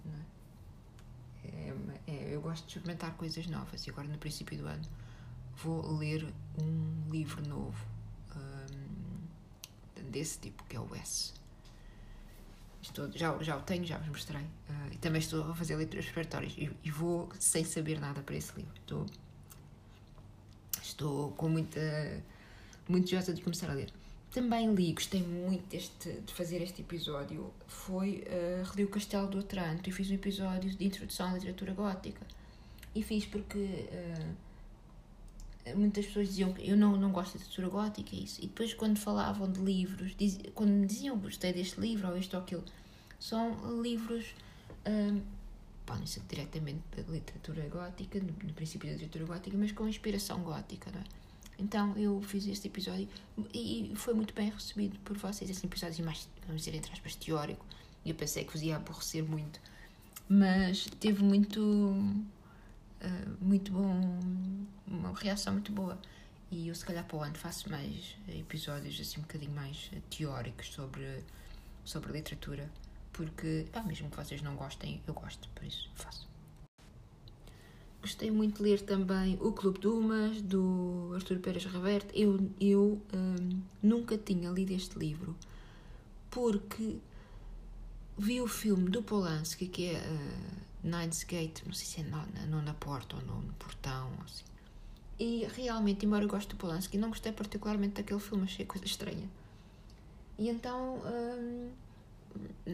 não 0.05 0.13
é? 0.13 0.39
É, 1.45 1.73
é, 2.07 2.35
eu 2.35 2.41
gosto 2.41 2.65
de 2.65 2.77
experimentar 2.77 3.13
coisas 3.13 3.47
novas 3.47 3.85
e 3.85 3.89
agora 3.89 4.07
no 4.07 4.17
princípio 4.17 4.57
do 4.57 4.67
ano 4.67 4.85
vou 5.57 5.97
ler 5.97 6.25
um 6.57 7.09
livro 7.11 7.47
novo 7.47 7.85
um, 8.35 10.09
desse 10.09 10.39
tipo, 10.39 10.63
que 10.65 10.75
é 10.75 10.79
o 10.79 10.95
S. 10.95 11.33
Estou, 12.81 13.11
já, 13.11 13.37
já 13.43 13.57
o 13.57 13.61
tenho, 13.61 13.85
já 13.85 13.97
vos 13.97 14.07
mostrei. 14.07 14.41
Uh, 14.41 14.93
e 14.93 14.97
também 14.97 15.19
estou 15.19 15.51
a 15.51 15.55
fazer 15.55 15.75
leituras 15.75 16.05
preparatórias 16.05 16.53
e, 16.57 16.71
e, 16.83 16.91
vou 16.91 17.29
sem 17.37 17.65
saber 17.65 17.99
nada 17.99 18.21
para 18.21 18.35
esse 18.35 18.55
livro. 18.55 18.73
Estou, 18.75 19.05
estou 20.81 21.31
com 21.33 21.49
muita, 21.49 21.79
muito 22.89 23.05
desejosa 23.05 23.33
de 23.33 23.41
começar 23.41 23.69
a 23.69 23.73
ler 23.73 23.93
também 24.31 24.73
li, 24.73 24.93
gostei 24.93 25.23
muito 25.23 25.67
deste, 25.69 26.11
de 26.11 26.33
fazer 26.33 26.61
este 26.61 26.81
episódio, 26.81 27.51
foi 27.67 28.23
uh, 28.27 28.63
reli 28.69 28.83
o 28.85 28.89
Castelo 28.89 29.27
do 29.27 29.39
Otranto 29.39 29.89
e 29.89 29.91
fiz 29.91 30.09
um 30.11 30.13
episódio 30.13 30.69
de 30.69 30.85
introdução 30.85 31.29
à 31.29 31.33
literatura 31.33 31.73
gótica. 31.73 32.21
E 32.93 33.01
fiz 33.01 33.25
porque 33.25 33.87
uh, 35.65 35.75
muitas 35.75 36.05
pessoas 36.05 36.27
diziam 36.29 36.53
que 36.53 36.67
eu 36.67 36.77
não, 36.77 36.95
não 36.95 37.11
gosto 37.11 37.33
de 37.33 37.39
literatura 37.39 37.69
gótica, 37.69 38.15
é 38.15 38.19
isso. 38.19 38.39
E 38.39 38.47
depois, 38.47 38.73
quando 38.73 38.99
falavam 38.99 39.51
de 39.51 39.59
livros, 39.61 40.15
diz, 40.15 40.37
quando 40.53 40.71
me 40.71 40.85
diziam 40.85 41.17
gostei 41.17 41.51
deste 41.51 41.79
livro 41.79 42.09
ou 42.09 42.17
isto 42.17 42.35
ou 42.35 42.43
aquilo, 42.43 42.63
são 43.19 43.81
livros. 43.81 44.25
Uh, 44.85 45.21
podem 45.85 46.05
ser 46.05 46.21
diretamente 46.29 46.83
da 46.95 47.01
literatura 47.11 47.67
gótica, 47.67 48.19
no 48.19 48.53
princípio 48.53 48.87
da 48.87 48.93
literatura 48.93 49.25
gótica, 49.25 49.57
mas 49.57 49.71
com 49.71 49.87
inspiração 49.87 50.43
gótica, 50.43 50.91
não 50.91 50.99
é? 50.99 51.18
Então 51.59 51.95
eu 51.97 52.21
fiz 52.21 52.47
este 52.47 52.67
episódio 52.67 53.07
e 53.53 53.91
foi 53.95 54.13
muito 54.13 54.33
bem 54.33 54.49
recebido 54.49 54.97
por 54.99 55.17
vocês. 55.17 55.49
Esse 55.49 55.65
episódio 55.65 56.03
mais, 56.05 56.27
vamos 56.47 56.63
dizer, 56.63 56.75
entre 56.75 56.91
aspas, 56.93 57.15
teórico. 57.15 57.65
E 58.05 58.09
eu 58.09 58.15
pensei 58.15 58.45
que 58.45 58.53
vos 58.53 58.61
ia 58.61 58.77
aborrecer 58.77 59.23
muito. 59.23 59.59
Mas 60.29 60.85
teve 60.99 61.21
muito. 61.21 61.59
Uh, 61.61 62.23
muito 63.41 63.71
bom. 63.73 64.19
Uma 64.87 65.13
reação 65.13 65.53
muito 65.53 65.71
boa. 65.71 65.99
E 66.49 66.69
eu, 66.69 66.75
se 66.75 66.85
calhar, 66.85 67.05
para 67.05 67.17
o 67.17 67.21
ano 67.21 67.35
faço 67.35 67.69
mais 67.69 68.15
episódios 68.27 68.99
assim 68.99 69.19
um 69.19 69.23
bocadinho 69.23 69.51
mais 69.51 69.91
teóricos 70.09 70.71
sobre, 70.73 71.23
sobre 71.83 72.13
literatura. 72.13 72.71
Porque, 73.11 73.67
pá, 73.71 73.83
mesmo 73.83 74.09
que 74.09 74.15
vocês 74.15 74.41
não 74.41 74.55
gostem, 74.55 75.01
eu 75.05 75.13
gosto, 75.13 75.49
por 75.49 75.65
isso 75.65 75.91
faço. 75.95 76.28
Gostei 78.01 78.31
muito 78.31 78.57
de 78.57 78.63
ler 78.63 78.81
também 78.81 79.37
O 79.41 79.51
Clube 79.51 79.79
de 79.79 80.41
do 80.41 81.11
Artur 81.13 81.39
Pérez 81.39 81.65
Reverte. 81.65 82.07
Eu, 82.13 82.49
eu 82.59 83.01
um, 83.13 83.61
nunca 83.83 84.17
tinha 84.17 84.49
lido 84.49 84.71
este 84.71 84.97
livro 84.97 85.35
porque 86.29 86.97
vi 88.17 88.41
o 88.41 88.47
filme 88.47 88.89
do 88.89 89.01
Polanski, 89.01 89.67
que 89.67 89.87
é 89.87 89.99
uh, 89.99 90.87
Nine's 90.87 91.23
Gate, 91.23 91.63
não 91.65 91.73
sei 91.73 91.85
se 91.85 92.01
é 92.01 92.03
na, 92.03 92.25
na, 92.47 92.61
na 92.61 92.73
porta 92.73 93.15
ou 93.15 93.21
no 93.21 93.53
portão, 93.53 94.09
assim. 94.23 94.43
E 95.19 95.45
realmente, 95.53 96.05
embora 96.05 96.23
eu 96.23 96.29
goste 96.29 96.49
do 96.49 96.55
Polanski, 96.55 96.97
não 96.97 97.09
gostei 97.09 97.31
particularmente 97.33 97.95
daquele 97.95 98.19
filme, 98.19 98.43
achei 98.43 98.65
coisa 98.65 98.85
estranha. 98.85 99.29
E 100.37 100.47
então 100.47 101.01
um, 101.05 101.69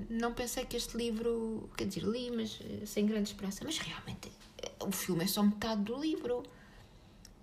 não 0.09 0.33
pensei 0.33 0.65
que 0.65 0.75
este 0.77 0.97
livro, 0.97 1.69
quer 1.77 1.85
dizer, 1.85 2.03
li, 2.03 2.31
mas 2.31 2.59
eh, 2.61 2.85
sem 2.85 3.05
grande 3.05 3.29
esperança, 3.29 3.63
mas 3.63 3.77
realmente 3.77 4.31
o 4.79 4.91
filme 4.91 5.23
é 5.23 5.27
só 5.27 5.43
metade 5.43 5.83
do 5.83 5.99
livro. 5.99 6.39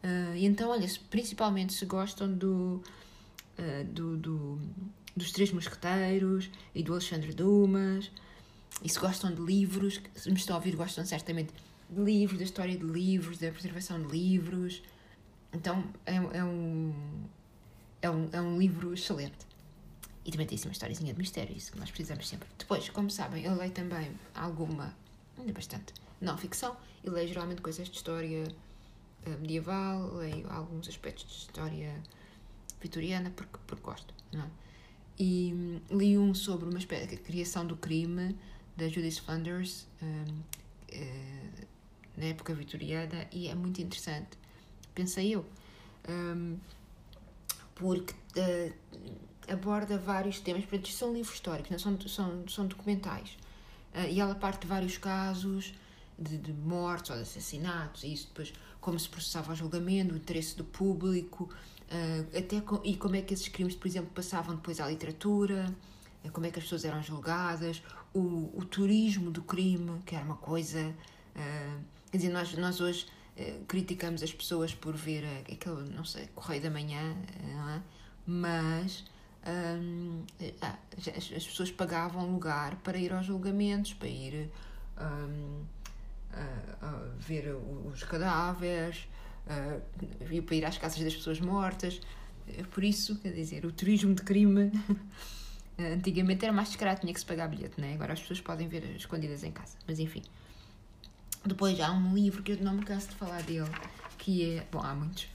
Uh, 0.03 0.35
e 0.35 0.47
então, 0.47 0.71
olha, 0.71 0.87
principalmente 1.11 1.73
se 1.73 1.87
gostam 1.87 2.33
do, 2.33 2.83
uh, 3.59 3.85
do, 3.85 4.17
do, 4.17 4.61
dos 5.17 5.31
Três 5.31 5.53
Mosqueteiros 5.53 6.51
e 6.75 6.83
do 6.83 6.93
Alexandre 6.93 7.33
Dumas, 7.33 8.11
e 8.83 8.89
se 8.89 8.99
gostam 8.99 9.33
de 9.33 9.41
livros, 9.41 10.01
se 10.15 10.31
me 10.31 10.37
estão 10.37 10.57
a 10.57 10.59
ouvir, 10.59 10.75
gostam 10.75 11.05
certamente 11.05 11.53
de 11.89 12.01
livros, 12.01 12.39
da 12.39 12.45
história 12.45 12.77
de 12.77 12.85
livros, 12.85 13.39
da 13.39 13.51
preservação 13.51 14.03
de 14.03 14.09
livros. 14.09 14.83
Então, 15.53 15.85
é, 16.05 16.17
é 16.17 16.45
um, 16.45 16.93
é, 18.01 18.11
um, 18.11 18.29
é 18.33 18.41
um 18.41 18.59
livro 18.59 18.93
excelente. 18.95 19.52
E 20.25 20.31
também 20.31 20.47
tem 20.47 20.57
assim 20.57 20.69
uma 20.69 20.73
historiazinha 20.73 21.13
de 21.13 21.19
mistério, 21.19 21.57
isso 21.57 21.73
que 21.73 21.79
nós 21.79 21.91
precisamos 21.91 22.29
sempre. 22.29 22.49
Depois, 22.57 22.89
como 22.91 23.11
sabem, 23.11 23.45
eu 23.45 23.55
leio 23.55 23.73
também 23.73 24.11
alguma, 24.35 24.95
ainda 25.37 25.53
bastante, 25.53 25.93
não 26.21 26.39
ficção, 26.39 26.77
e 27.03 27.11
leio 27.11 27.29
geralmente 27.29 27.61
coisas 27.61 27.89
de 27.89 27.97
história 27.97 28.45
uh, 29.27 29.31
medieval, 29.41 30.15
leio 30.15 30.49
alguns 30.51 30.89
aspectos 30.89 31.27
de 31.27 31.33
história 31.33 32.01
vitoriana, 32.81 33.31
porque, 33.31 33.59
porque 33.67 33.83
gosto, 33.83 34.15
não 34.33 34.43
é? 34.43 34.51
E 35.19 35.53
um, 35.53 35.97
li 35.97 36.17
um 36.17 36.35
sobre 36.35 36.69
uma 36.69 36.79
espécie 36.79 37.09
de 37.09 37.17
criação 37.17 37.67
do 37.67 37.77
crime, 37.77 38.37
da 38.77 38.89
Judith 38.89 39.21
Flanders, 39.21 39.87
um, 40.01 40.07
uh, 40.07 40.45
eh, 40.89 41.67
na 42.17 42.25
época 42.27 42.55
vitoriana, 42.55 43.27
e 43.33 43.49
é 43.49 43.55
muito 43.55 43.83
interessante, 43.83 44.39
pensei 44.95 45.35
eu, 45.35 45.45
um, 46.09 46.57
porque 47.75 48.15
uh, 48.37 48.73
aborda 49.49 49.99
vários 49.99 50.41
temas, 50.41 50.65
portanto, 50.65 50.89
são 50.91 51.13
livros 51.13 51.35
históricos, 51.35 51.71
não 51.71 51.79
são, 51.79 52.01
são, 52.09 52.49
são 52.49 52.67
documentais. 52.67 53.37
Uh, 53.95 54.09
e 54.11 54.21
ela 54.21 54.35
parte 54.35 54.63
de 54.63 54.67
vários 54.67 54.97
casos 54.97 55.75
de, 56.19 56.39
de 56.39 56.53
mortes 56.53 57.11
ou 57.11 57.17
de 57.17 57.23
assassinatos, 57.23 58.05
e 58.05 58.13
isso 58.13 58.29
depois 58.29 58.53
como 58.81 58.99
se 58.99 59.09
processava 59.09 59.53
o 59.53 59.55
julgamento, 59.55 60.15
o 60.15 60.17
interesse 60.17 60.57
do 60.57 60.65
público, 60.65 61.49
uh, 61.91 62.39
até 62.39 62.61
com, 62.61 62.81
e 62.85 62.97
como 62.97 63.17
é 63.17 63.23
que 63.23 63.33
esses 63.33 63.49
crimes, 63.49 63.75
por 63.75 63.87
exemplo, 63.87 64.11
passavam 64.15 64.57
depois 64.57 64.81
à 64.81 64.89
literatura. 64.89 65.73
como 66.33 66.47
é 66.47 66.51
que 66.51 66.59
as 66.59 66.65
pessoas 66.65 66.85
eram 66.85 67.03
julgadas, 67.03 67.83
o, 68.13 68.51
o 68.55 68.65
turismo 68.65 69.31
do 69.31 69.43
crime, 69.43 70.01
que 70.05 70.15
era 70.15 70.25
uma 70.25 70.37
coisa. 70.37 70.95
Uh, 71.37 71.81
quer 72.11 72.17
dizer, 72.17 72.31
nós, 72.33 72.53
nós 72.55 72.81
hoje 72.81 73.07
uh, 73.37 73.65
criticamos 73.67 74.23
as 74.23 74.33
pessoas 74.33 74.75
por 74.75 74.95
ver 74.95 75.25
aquele, 75.51 75.89
não 75.95 76.05
sei, 76.05 76.27
Correio 76.35 76.63
da 76.63 76.71
Manhã, 76.71 77.17
é? 77.77 77.81
mas 78.27 79.05
um, 79.47 80.23
as, 80.61 81.09
as, 81.09 81.47
pessoas 81.47 81.71
pagavam 81.71 82.31
lugar 82.31 82.77
para 82.77 82.97
ir 82.99 83.13
aos 83.13 83.27
julgamentos, 83.27 83.93
para 83.93 84.09
ir 84.09 84.51
um, 84.99 85.65
a, 86.33 86.87
a 86.87 86.93
ver 87.19 87.55
os 87.93 88.03
cadáveres, 88.05 89.09
uh, 89.47 90.43
para 90.43 90.55
ir 90.55 90.65
às 90.65 90.79
casas 90.79 91.03
das 91.03 91.15
pessoas 91.15 91.41
mortas. 91.41 92.01
Por 92.71 92.85
isso, 92.85 93.17
quer 93.19 93.33
dizer, 93.33 93.65
o 93.65 93.73
turismo 93.73 94.15
de 94.15 94.23
crime 94.23 94.71
antigamente 95.79 96.45
era 96.45 96.53
mais 96.53 96.69
descarado, 96.69 97.01
tinha 97.01 97.13
que 97.13 97.21
se 97.21 97.27
pagar 97.27 97.49
bilhete, 97.49 97.81
né? 97.81 97.95
agora 97.95 98.13
as 98.13 98.21
pessoas 98.21 98.41
podem 98.41 98.69
ver 98.69 98.85
escondidas 98.97 99.43
em 99.45 99.53
casa. 99.53 99.77
Mas 99.87 99.99
enfim. 99.99 100.23
Depois 101.45 101.81
há 101.81 101.91
um 101.91 102.15
livro 102.15 102.43
que 102.43 102.53
eu 102.53 102.63
não 102.63 102.75
me 102.75 102.85
canso 102.85 103.09
de 103.09 103.17
falar 103.17 103.43
dele, 103.43 103.69
que 104.17 104.57
é. 104.59 104.67
Bom, 104.71 104.81
há 104.81 104.95
muitos 104.95 105.32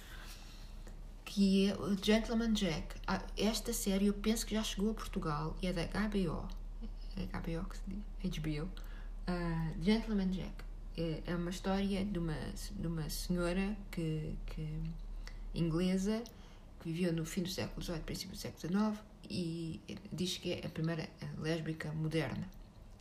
que 1.38 1.68
é 1.70 1.76
o 1.76 1.96
Gentleman 2.04 2.54
Jack. 2.54 2.96
Ah, 3.06 3.22
esta 3.38 3.72
série 3.72 4.08
eu 4.08 4.14
penso 4.16 4.44
que 4.44 4.56
já 4.56 4.64
chegou 4.64 4.90
a 4.90 4.94
Portugal 4.96 5.56
e 5.62 5.68
é 5.68 5.72
da 5.72 5.84
HBO. 5.86 6.48
É 7.16 7.26
HBO 7.26 7.70
que 7.70 7.78
se 7.78 7.84
diz? 7.86 8.40
HBO. 8.40 8.64
Uh, 8.64 8.70
ah, 9.28 9.72
Gentleman 9.80 10.32
Jack. 10.32 10.56
É, 10.98 11.22
é, 11.28 11.36
uma 11.36 11.52
história 11.52 12.04
de 12.04 12.18
uma, 12.18 12.34
de 12.72 12.88
uma 12.88 13.08
senhora 13.08 13.78
que, 13.92 14.36
que 14.48 14.68
inglesa 15.54 16.24
que 16.80 16.92
viveu 16.92 17.14
no 17.14 17.24
fim 17.24 17.44
do 17.44 17.50
século 17.50 17.84
XVIII, 17.84 18.00
princípio 18.00 18.32
do 18.32 18.38
século 18.40 18.96
XIX 18.96 19.00
e 19.30 19.80
diz 20.12 20.40
que 20.40 20.54
é 20.54 20.66
a 20.66 20.70
primeira 20.70 21.08
lésbica 21.38 21.92
moderna. 21.92 22.50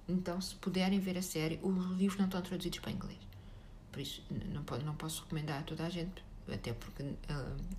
Então, 0.07 0.43
se 0.43 0.55
puderem 0.57 1.01
ver 1.01 1.17
a 1.17 1.23
série, 1.23 1.59
os 1.63 1.75
livros 1.97 2.19
não 2.19 2.27
estão 2.27 2.43
traduzidos 2.43 2.81
para 2.81 2.93
inglês. 2.93 3.19
Por 3.91 4.03
isso, 4.03 4.23
não, 4.53 4.63
não 4.81 4.95
posso 4.95 5.23
recomendar 5.23 5.61
a 5.61 5.63
toda 5.63 5.87
a 5.87 5.89
gente, 5.89 6.23
até 6.53 6.73
porque 6.73 7.03
uh, 7.03 7.17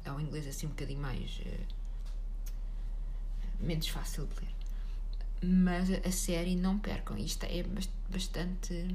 é 0.04 0.12
um 0.12 0.20
inglês 0.20 0.48
assim 0.48 0.68
um 0.68 0.70
bocadinho 0.70 1.00
mais. 1.00 1.40
Uh, 1.40 1.78
menos 3.60 3.88
fácil 3.88 4.28
de 4.28 4.36
ler. 4.42 4.56
Mas 5.42 5.90
a, 6.06 6.12
série 6.12 6.56
não 6.56 6.80
percam, 6.80 7.18
isto 7.18 7.44
é 7.46 7.64
bastante. 8.10 8.88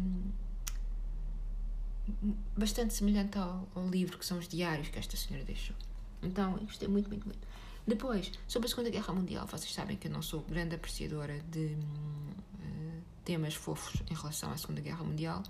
bastante 2.57 2.95
semelhante 2.95 3.39
ao, 3.39 3.69
ao, 3.75 3.89
livro 3.89 4.19
que 4.19 4.27
são 4.27 4.39
os 4.39 4.49
diários 4.49 4.89
que 4.89 4.99
esta 4.99 5.17
senhora 5.17 5.45
deixou. 5.45 5.77
Então, 6.23 6.59
gostei 6.59 6.89
muito, 6.89 7.09
muito, 7.09 7.25
muito. 7.27 7.47
Depois, 7.87 8.33
sobre 8.47 8.67
a 8.67 8.71
Segunda 8.71 8.91
Guerra 8.91 9.13
Mundial, 9.13 9.47
vocês 9.47 9.73
sabem 9.73 9.97
que 9.97 10.07
eu 10.07 10.13
não 10.13 10.23
sou 10.23 10.41
grande 10.43 10.75
apreciadora 10.75 11.41
de 11.51 11.77
uh, 11.77 13.03
temas 13.25 13.55
fofos 13.55 14.03
em 14.11 14.15
relação 14.15 14.51
à 14.51 14.57
Segunda 14.57 14.81
Guerra 14.81 15.05
Mundial. 15.05 15.43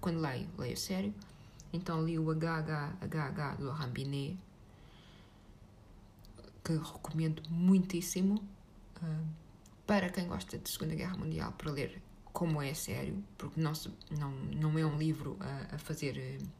Quando 0.00 0.20
leio, 0.20 0.48
leio 0.56 0.76
sério. 0.76 1.12
Então 1.72 2.04
li 2.04 2.18
o 2.18 2.32
HHHH 2.32 3.56
do 3.58 3.70
Rambinet, 3.70 4.38
que 6.64 6.72
recomendo 6.72 7.42
muitíssimo 7.50 8.34
uh, 9.02 9.26
para 9.86 10.10
quem 10.10 10.26
gosta 10.26 10.58
de 10.58 10.70
Segunda 10.70 10.94
Guerra 10.94 11.16
Mundial, 11.16 11.52
para 11.52 11.70
ler 11.70 12.02
como 12.32 12.62
é 12.62 12.74
sério, 12.74 13.22
porque 13.36 13.60
não, 13.60 13.74
se, 13.74 13.90
não, 14.18 14.30
não 14.30 14.78
é 14.78 14.84
um 14.84 14.96
livro 14.98 15.36
a, 15.40 15.74
a 15.74 15.78
fazer 15.78 16.40
uh, 16.40 16.58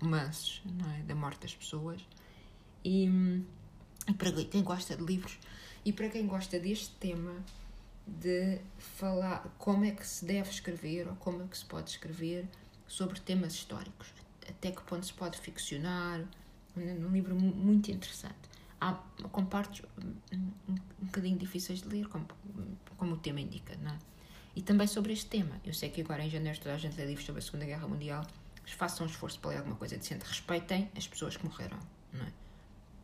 romances 0.00 0.62
é, 0.96 1.02
da 1.02 1.14
morte 1.14 1.40
das 1.40 1.54
pessoas. 1.54 2.06
E 2.84 3.44
para 4.16 4.32
quem 4.32 4.62
gosta 4.62 4.96
de 4.96 5.04
livros 5.04 5.38
e 5.84 5.92
para 5.92 6.08
quem 6.08 6.26
gosta 6.26 6.58
deste 6.58 6.94
tema 6.96 7.34
de 8.06 8.60
falar 8.78 9.54
como 9.58 9.84
é 9.84 9.90
que 9.90 10.06
se 10.06 10.24
deve 10.24 10.48
escrever 10.50 11.08
ou 11.08 11.16
como 11.16 11.42
é 11.42 11.46
que 11.46 11.58
se 11.58 11.64
pode 11.64 11.90
escrever 11.90 12.48
sobre 12.88 13.20
temas 13.20 13.52
históricos. 13.54 14.08
Até 14.48 14.72
que 14.72 14.82
ponto 14.82 15.04
se 15.04 15.12
pode 15.12 15.38
ficcionar. 15.38 16.24
Um 16.76 17.10
livro 17.10 17.34
muito 17.34 17.90
interessante. 17.90 18.48
Há, 18.80 18.94
com 19.30 19.44
partes 19.44 19.84
um, 20.32 20.36
um, 20.36 20.74
um 21.02 21.06
bocadinho 21.06 21.36
difíceis 21.36 21.82
de 21.82 21.88
ler, 21.88 22.06
como, 22.08 22.26
como 22.96 23.14
o 23.14 23.18
tema 23.18 23.40
indica, 23.40 23.76
não 23.82 23.90
é? 23.90 23.98
E 24.54 24.62
também 24.62 24.86
sobre 24.86 25.12
este 25.12 25.26
tema. 25.26 25.60
Eu 25.64 25.74
sei 25.74 25.90
que 25.90 26.00
agora 26.00 26.24
em 26.24 26.30
janeiro 26.30 26.58
toda 26.58 26.74
a 26.74 26.78
gente 26.78 26.96
lê 26.96 27.06
livros 27.06 27.26
sobre 27.26 27.40
a 27.40 27.42
Segunda 27.42 27.64
Guerra 27.64 27.86
Mundial. 27.86 28.26
Façam 28.64 29.06
um 29.06 29.10
esforço 29.10 29.38
para 29.40 29.50
ler 29.50 29.56
alguma 29.58 29.76
coisa 29.76 29.96
decente. 29.96 30.24
Respeitem 30.24 30.90
as 30.96 31.06
pessoas 31.06 31.36
que 31.36 31.44
morreram, 31.44 31.78
não 32.12 32.24
é? 32.24 32.32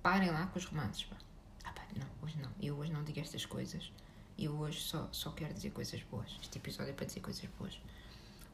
Parem 0.03 0.31
lá 0.31 0.47
com 0.47 0.59
os 0.59 0.65
romances. 0.65 1.07
Ah, 1.65 1.73
pá, 1.73 1.83
não, 1.97 2.07
hoje 2.23 2.37
não. 2.39 2.51
Eu 2.61 2.77
hoje 2.77 2.93
não 2.93 3.03
digo 3.03 3.21
estas 3.21 3.47
coisas. 3.47 3.91
Eu 4.39 4.53
hoje 4.59 4.81
só, 4.81 5.09
só 5.13 5.31
quero 5.31 5.55
dizer 5.55 5.71
coisas 5.71 6.03
boas. 6.03 6.37
Este 6.43 6.59
episódio 6.59 6.91
é 6.91 6.93
para 6.93 7.07
dizer 7.07 7.21
coisas 7.21 7.49
boas. 7.59 7.81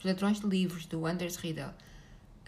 Os 0.01 0.07
Ladrões 0.07 0.41
de 0.41 0.47
Livros, 0.47 0.87
do 0.87 1.05
Anders 1.05 1.37
Riedel. 1.37 1.69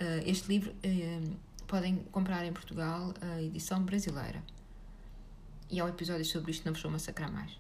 Uh, 0.01 0.25
este 0.25 0.49
livro 0.49 0.71
uh, 0.73 1.37
podem 1.67 1.97
comprar 2.11 2.47
em 2.47 2.53
Portugal 2.53 3.13
a 3.21 3.43
edição 3.43 3.83
brasileira. 3.83 4.43
E 5.71 5.79
há 5.79 5.85
um 5.85 5.89
episódio 5.89 6.25
sobre 6.25 6.51
isto, 6.51 6.65
não 6.65 6.73
vos 6.73 6.81
vou 6.81 6.91
massacrar 6.91 7.31
mais. 7.31 7.53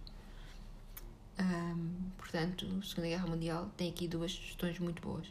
Um, 1.38 2.10
portanto, 2.16 2.82
Segunda 2.82 3.08
Guerra 3.08 3.26
Mundial 3.26 3.70
tem 3.76 3.90
aqui 3.90 4.08
duas 4.08 4.34
questões 4.34 4.78
muito 4.78 5.02
boas. 5.02 5.30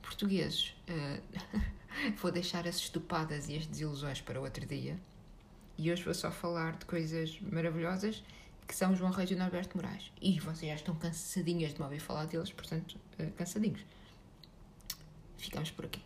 Portugueses, 0.00 0.74
uh, 0.88 2.16
vou 2.16 2.32
deixar 2.32 2.66
as 2.66 2.76
estupadas 2.76 3.50
e 3.50 3.58
as 3.58 3.66
desilusões 3.66 4.22
para 4.22 4.40
outro 4.40 4.64
dia. 4.64 4.98
E 5.76 5.92
hoje 5.92 6.02
vou 6.02 6.14
só 6.14 6.30
falar 6.30 6.78
de 6.78 6.86
coisas 6.86 7.38
maravilhosas 7.42 8.22
que 8.68 8.76
são 8.76 8.94
João 8.94 9.10
Reis 9.10 9.30
e 9.30 9.34
Norberto 9.34 9.78
Moraes. 9.78 10.12
E 10.20 10.38
vocês 10.38 10.70
já 10.70 10.74
estão 10.74 10.94
cansadinhas 10.94 11.72
de 11.72 11.78
me 11.78 11.84
ouvir 11.84 12.00
falar 12.00 12.26
deles, 12.26 12.52
portanto, 12.52 12.98
uh, 13.18 13.32
cansadinhos. 13.32 13.80
Ficamos 15.38 15.70
por 15.70 15.86
aqui. 15.86 16.02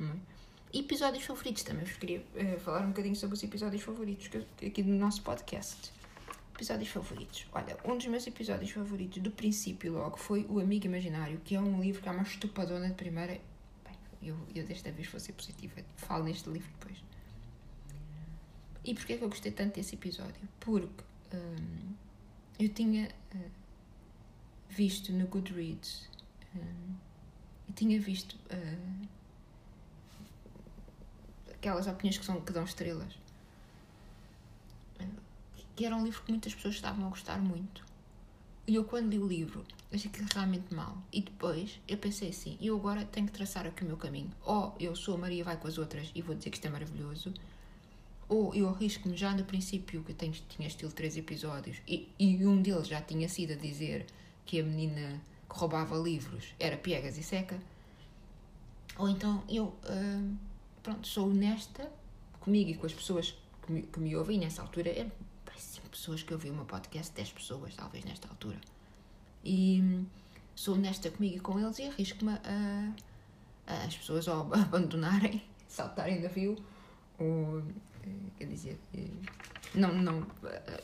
É? 0.00 0.78
Episódios 0.78 1.24
favoritos 1.24 1.64
também. 1.64 1.84
Vos 1.84 1.96
queria 1.96 2.20
uh, 2.20 2.60
falar 2.60 2.82
um 2.82 2.90
bocadinho 2.90 3.16
sobre 3.16 3.34
os 3.34 3.42
episódios 3.42 3.82
favoritos 3.82 4.28
que, 4.28 4.66
aqui 4.66 4.82
do 4.84 4.92
nosso 4.92 5.20
podcast. 5.22 5.92
Episódios 6.54 6.90
favoritos. 6.90 7.46
Olha, 7.52 7.76
um 7.84 7.96
dos 7.96 8.06
meus 8.06 8.24
episódios 8.24 8.70
favoritos 8.70 9.20
do 9.20 9.32
princípio 9.32 9.92
logo 9.92 10.16
foi 10.16 10.46
O 10.48 10.60
Amigo 10.60 10.86
Imaginário, 10.86 11.40
que 11.40 11.56
é 11.56 11.60
um 11.60 11.80
livro 11.80 12.00
que 12.00 12.08
é 12.08 12.12
uma 12.12 12.22
estupadona 12.22 12.88
de 12.88 12.94
primeira. 12.94 13.40
Bem, 13.84 13.96
eu, 14.22 14.36
eu 14.54 14.64
desta 14.64 14.92
vez 14.92 15.08
vou 15.08 15.18
ser 15.18 15.32
positiva. 15.32 15.82
Falo 15.96 16.22
neste 16.22 16.48
livro 16.48 16.70
depois. 16.78 17.02
E 18.84 18.94
porquê 18.94 19.14
é 19.14 19.16
que 19.16 19.24
eu 19.24 19.28
gostei 19.28 19.50
tanto 19.50 19.74
desse 19.74 19.96
episódio? 19.96 20.40
Porque 20.60 21.09
um, 21.34 21.94
eu 22.58 22.68
tinha 22.68 23.08
uh, 23.34 23.50
visto 24.68 25.12
no 25.12 25.26
Goodreads, 25.26 26.08
um, 26.54 26.94
eu 27.68 27.74
tinha 27.74 28.00
visto 28.00 28.34
uh, 28.34 29.08
aquelas 31.52 31.86
opiniões 31.86 32.18
que, 32.18 32.24
são, 32.24 32.40
que 32.40 32.52
dão 32.52 32.64
estrelas, 32.64 33.18
que 35.76 35.84
era 35.84 35.96
um 35.96 36.04
livro 36.04 36.22
que 36.22 36.30
muitas 36.30 36.54
pessoas 36.54 36.74
estavam 36.74 37.06
a 37.06 37.08
gostar 37.08 37.38
muito. 37.38 37.84
E 38.66 38.74
eu, 38.74 38.84
quando 38.84 39.10
li 39.10 39.18
o 39.18 39.26
livro, 39.26 39.64
achei 39.92 40.10
que 40.10 40.22
realmente 40.32 40.72
mal. 40.74 40.96
E 41.12 41.22
depois 41.22 41.80
eu 41.88 41.96
pensei 41.96 42.28
assim: 42.28 42.58
eu 42.60 42.76
agora 42.76 43.04
tenho 43.04 43.26
que 43.26 43.32
traçar 43.32 43.66
aqui 43.66 43.82
o 43.82 43.86
meu 43.86 43.96
caminho. 43.96 44.30
Ou 44.44 44.76
eu 44.78 44.94
sou 44.94 45.14
a 45.14 45.18
Maria, 45.18 45.42
vai 45.42 45.56
com 45.56 45.66
as 45.66 45.78
outras 45.78 46.10
e 46.14 46.22
vou 46.22 46.34
dizer 46.34 46.50
que 46.50 46.56
isto 46.56 46.66
é 46.66 46.70
maravilhoso 46.70 47.32
ou 48.30 48.54
eu 48.54 48.68
arrisco-me 48.68 49.16
já 49.16 49.34
no 49.34 49.44
princípio, 49.44 50.04
que 50.04 50.14
tenho, 50.14 50.32
tinha 50.48 50.68
estilo 50.68 50.92
três 50.92 51.16
episódios, 51.16 51.78
e, 51.86 52.08
e 52.16 52.46
um 52.46 52.62
deles 52.62 52.86
já 52.86 53.02
tinha 53.02 53.28
sido 53.28 53.54
a 53.54 53.56
dizer 53.56 54.06
que 54.46 54.60
a 54.60 54.62
menina 54.62 55.20
que 55.48 55.58
roubava 55.58 55.96
livros 55.96 56.54
era 56.58 56.76
piegas 56.76 57.18
e 57.18 57.24
seca, 57.24 57.60
ou 58.96 59.08
então 59.08 59.42
eu, 59.48 59.64
uh, 59.64 60.36
pronto, 60.80 61.08
sou 61.08 61.28
honesta 61.28 61.90
comigo 62.38 62.70
e 62.70 62.74
com 62.74 62.86
as 62.86 62.92
pessoas 62.92 63.34
que 63.66 63.72
me, 63.72 63.82
que 63.82 63.98
me 63.98 64.14
ouvem, 64.14 64.38
nessa 64.38 64.62
altura 64.62 64.90
eram 64.90 65.10
5 65.56 65.88
pessoas 65.88 66.22
que 66.22 66.32
ouviam 66.32 66.54
o 66.54 66.56
meu 66.56 66.66
podcast, 66.66 67.12
10 67.12 67.32
pessoas 67.32 67.74
talvez 67.74 68.04
nesta 68.04 68.28
altura, 68.28 68.60
e 69.44 69.80
hum, 69.82 70.06
sou 70.54 70.76
honesta 70.76 71.10
comigo 71.10 71.36
e 71.36 71.40
com 71.40 71.58
eles 71.58 71.80
e 71.80 71.88
arrisco-me 71.88 72.30
a, 72.32 72.92
a, 73.66 73.82
as 73.86 73.96
pessoas 73.96 74.28
a 74.28 74.38
abandonarem, 74.38 75.42
saltarem 75.66 76.18
o 76.18 76.22
navio, 76.22 76.56
ou 77.20 77.62
quer 78.38 78.46
dizer, 78.46 78.78
eh, 78.94 79.06
não, 79.74 79.94
não, 79.94 80.26
eh, 80.44 80.82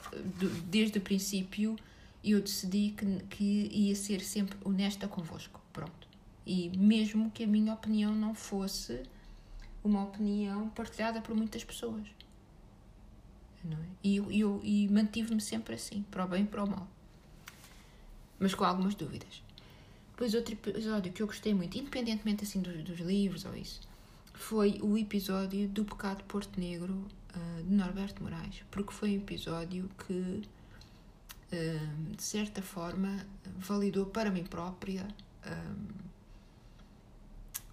desde 0.67 0.99
o 0.99 1.01
princípio 1.01 1.77
eu 2.23 2.41
decidi 2.41 2.95
que, 2.97 3.07
que 3.31 3.69
ia 3.73 3.95
ser 3.95 4.21
sempre 4.21 4.57
honesta 4.65 5.09
convosco, 5.09 5.61
pronto. 5.73 6.07
E 6.45 6.69
mesmo 6.77 7.31
que 7.31 7.45
a 7.45 7.47
minha 7.47 7.73
opinião 7.73 8.15
não 8.15 8.35
fosse 8.35 9.03
uma 9.83 10.05
opinião 10.05 10.69
partilhada 10.71 11.21
por 11.21 11.35
muitas 11.35 11.65
pessoas. 11.65 12.07
Não 13.65 13.77
é? 13.77 13.87
E 14.03 14.17
eu 14.17 14.61
e 14.63 14.89
mantive-me 14.89 15.41
sempre 15.41 15.75
assim, 15.75 16.05
para 16.11 16.25
o 16.25 16.29
bem 16.29 16.43
e 16.43 16.47
para 16.47 16.63
o 16.63 16.69
mal. 16.69 16.87
Mas 18.39 18.55
com 18.55 18.65
algumas 18.65 18.95
dúvidas. 18.95 19.43
Depois 20.11 20.35
outro 20.35 20.55
episódio 20.55 21.13
que 21.13 21.23
eu 21.23 21.27
gostei 21.27 21.55
muito, 21.55 21.77
independentemente 21.79 22.45
assim 22.45 22.61
dos, 22.61 22.83
dos 22.83 22.99
livros 23.01 23.45
ou 23.45 23.57
isso, 23.57 23.81
foi 24.37 24.79
o 24.83 24.97
episódio 24.97 25.69
do 25.69 25.85
Pecado 25.85 26.23
Porto 26.25 26.61
Negro 26.61 26.93
uh, 26.93 27.63
de 27.63 27.75
Norberto 27.75 28.23
Moraes, 28.23 28.63
porque 28.71 28.93
foi 28.93 29.11
um 29.11 29.23
episódio 29.23 29.91
que, 30.07 30.43
uh, 31.53 32.15
de 32.15 32.23
certa 32.23 32.63
forma, 32.63 33.27
validou 33.59 34.07
para 34.07 34.31
mim 34.31 34.45
própria 34.45 35.07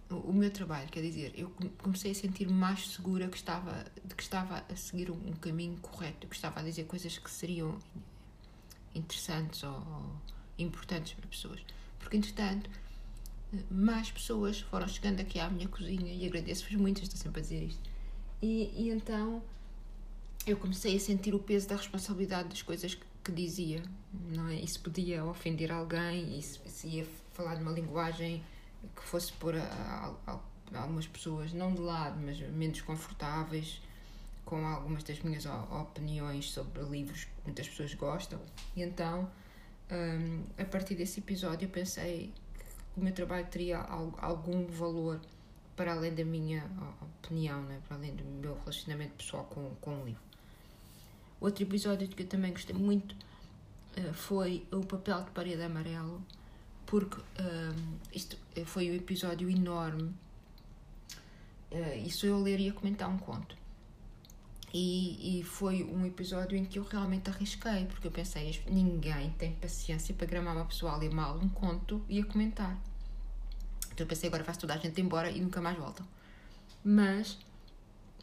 o 0.09 0.31
meu 0.31 0.51
trabalho, 0.51 0.87
quer 0.89 1.01
dizer, 1.01 1.33
eu 1.35 1.51
comecei 1.79 2.11
a 2.11 2.15
sentir-me 2.15 2.53
mais 2.53 2.87
segura 2.89 3.27
que 3.27 3.37
estava, 3.37 3.85
de 4.03 4.13
que 4.13 4.21
estava 4.21 4.63
a 4.69 4.75
seguir 4.75 5.09
um 5.09 5.33
caminho 5.33 5.77
correto, 5.79 6.27
que 6.27 6.35
estava 6.35 6.59
a 6.59 6.63
dizer 6.63 6.85
coisas 6.85 7.17
que 7.17 7.29
seriam 7.31 7.77
interessantes 8.93 9.63
ou, 9.63 9.73
ou 9.73 10.15
importantes 10.57 11.13
para 11.13 11.27
pessoas. 11.27 11.61
Porque, 11.99 12.17
entretanto, 12.17 12.69
mais 13.69 14.11
pessoas 14.11 14.59
foram 14.59 14.87
chegando 14.87 15.19
aqui 15.19 15.39
à 15.39 15.49
minha 15.49 15.67
cozinha 15.67 16.13
e 16.13 16.25
agradeço-vos 16.25 16.75
muito, 16.75 17.01
estou 17.01 17.17
sempre 17.17 17.39
a 17.39 17.43
dizer 17.43 17.63
isto. 17.63 17.89
E, 18.41 18.71
e, 18.75 18.89
então 18.89 19.41
eu 20.45 20.57
comecei 20.57 20.95
a 20.95 20.99
sentir 20.99 21.33
o 21.33 21.39
peso 21.39 21.67
da 21.69 21.75
responsabilidade 21.75 22.49
das 22.49 22.61
coisas 22.61 22.95
que, 22.95 23.05
que 23.23 23.31
dizia, 23.31 23.81
não 24.35 24.47
é? 24.49 24.55
Isso 24.55 24.79
podia 24.81 25.23
ofender 25.23 25.71
alguém, 25.71 26.37
isso, 26.37 26.59
se 26.67 26.87
ia 26.87 27.07
falar 27.33 27.55
de 27.55 27.61
uma 27.61 27.71
linguagem 27.71 28.43
que 28.95 29.03
fosse 29.03 29.31
pôr 29.33 29.55
a, 29.55 30.15
a, 30.27 30.33
a, 30.33 30.79
algumas 30.81 31.07
pessoas, 31.07 31.53
não 31.53 31.73
de 31.73 31.81
lado, 31.81 32.19
mas 32.19 32.39
menos 32.51 32.81
confortáveis 32.81 33.81
com 34.45 34.67
algumas 34.67 35.03
das 35.03 35.19
minhas 35.21 35.45
opiniões 35.45 36.51
sobre 36.51 36.83
livros 36.83 37.23
que 37.23 37.31
muitas 37.45 37.67
pessoas 37.67 37.93
gostam. 37.93 38.39
E 38.75 38.81
então, 38.81 39.29
um, 39.89 40.43
a 40.57 40.65
partir 40.65 40.95
desse 40.95 41.19
episódio, 41.19 41.65
eu 41.65 41.69
pensei 41.69 42.33
o 42.95 43.01
meu 43.01 43.13
trabalho 43.13 43.45
teria 43.47 43.79
algum 43.79 44.65
valor 44.67 45.19
para 45.75 45.93
além 45.93 46.13
da 46.13 46.23
minha 46.23 46.63
opinião, 47.01 47.61
né? 47.63 47.79
para 47.87 47.97
além 47.97 48.15
do 48.15 48.23
meu 48.23 48.55
relacionamento 48.59 49.13
pessoal 49.15 49.45
com, 49.45 49.69
com 49.81 50.01
o 50.01 50.05
livro. 50.05 50.21
Outro 51.41 51.63
episódio 51.63 52.07
que 52.07 52.23
eu 52.23 52.27
também 52.27 52.51
gostei 52.51 52.75
muito 52.75 53.13
uh, 53.97 54.13
foi 54.13 54.65
o 54.71 54.85
papel 54.85 55.23
de 55.23 55.31
parede 55.31 55.61
amarelo 55.61 56.21
porque 56.85 57.17
um, 57.17 57.97
isto 58.13 58.37
foi 58.65 58.91
um 58.91 58.93
episódio 58.93 59.49
enorme 59.49 60.13
sou 62.11 62.29
eu 62.29 62.39
ler 62.39 62.59
e 62.59 62.69
a 62.69 62.73
comentar 62.73 63.09
um 63.09 63.17
conto. 63.17 63.57
E, 64.73 65.39
e, 65.39 65.43
foi 65.43 65.83
um 65.83 66.03
episódio 66.03 66.57
em 66.57 66.65
que 66.65 66.79
eu 66.79 66.83
realmente 66.83 67.29
arrisquei, 67.29 67.85
porque 67.85 68.07
eu 68.07 68.11
pensei, 68.11 68.59
ninguém 68.67 69.29
tem 69.37 69.53
paciência 69.53 70.15
para 70.15 70.25
gramar 70.25 70.55
uma 70.55 70.65
pessoa 70.65 70.93
a 70.93 70.97
ler 70.97 71.11
mal 71.11 71.37
um 71.37 71.47
conto 71.47 72.03
e 72.09 72.19
a 72.19 72.25
comentar. 72.25 72.75
Então 73.91 74.03
eu 74.03 74.07
pensei, 74.07 74.27
agora 74.27 74.43
faz 74.43 74.57
toda 74.57 74.73
a 74.73 74.77
gente 74.77 74.99
embora 74.99 75.29
e 75.29 75.39
nunca 75.39 75.61
mais 75.61 75.77
voltam. 75.77 76.07
Mas 76.83 77.37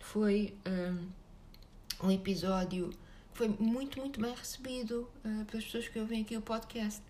foi 0.00 0.56
um, 0.66 2.08
um 2.08 2.10
episódio 2.10 2.90
que 2.90 3.38
foi 3.38 3.48
muito, 3.48 4.00
muito 4.00 4.20
bem 4.20 4.34
recebido 4.34 5.08
uh, 5.24 5.44
pelas 5.44 5.64
pessoas 5.64 5.86
que 5.86 6.00
ouvem 6.00 6.22
aqui 6.22 6.36
o 6.36 6.42
podcast. 6.42 7.00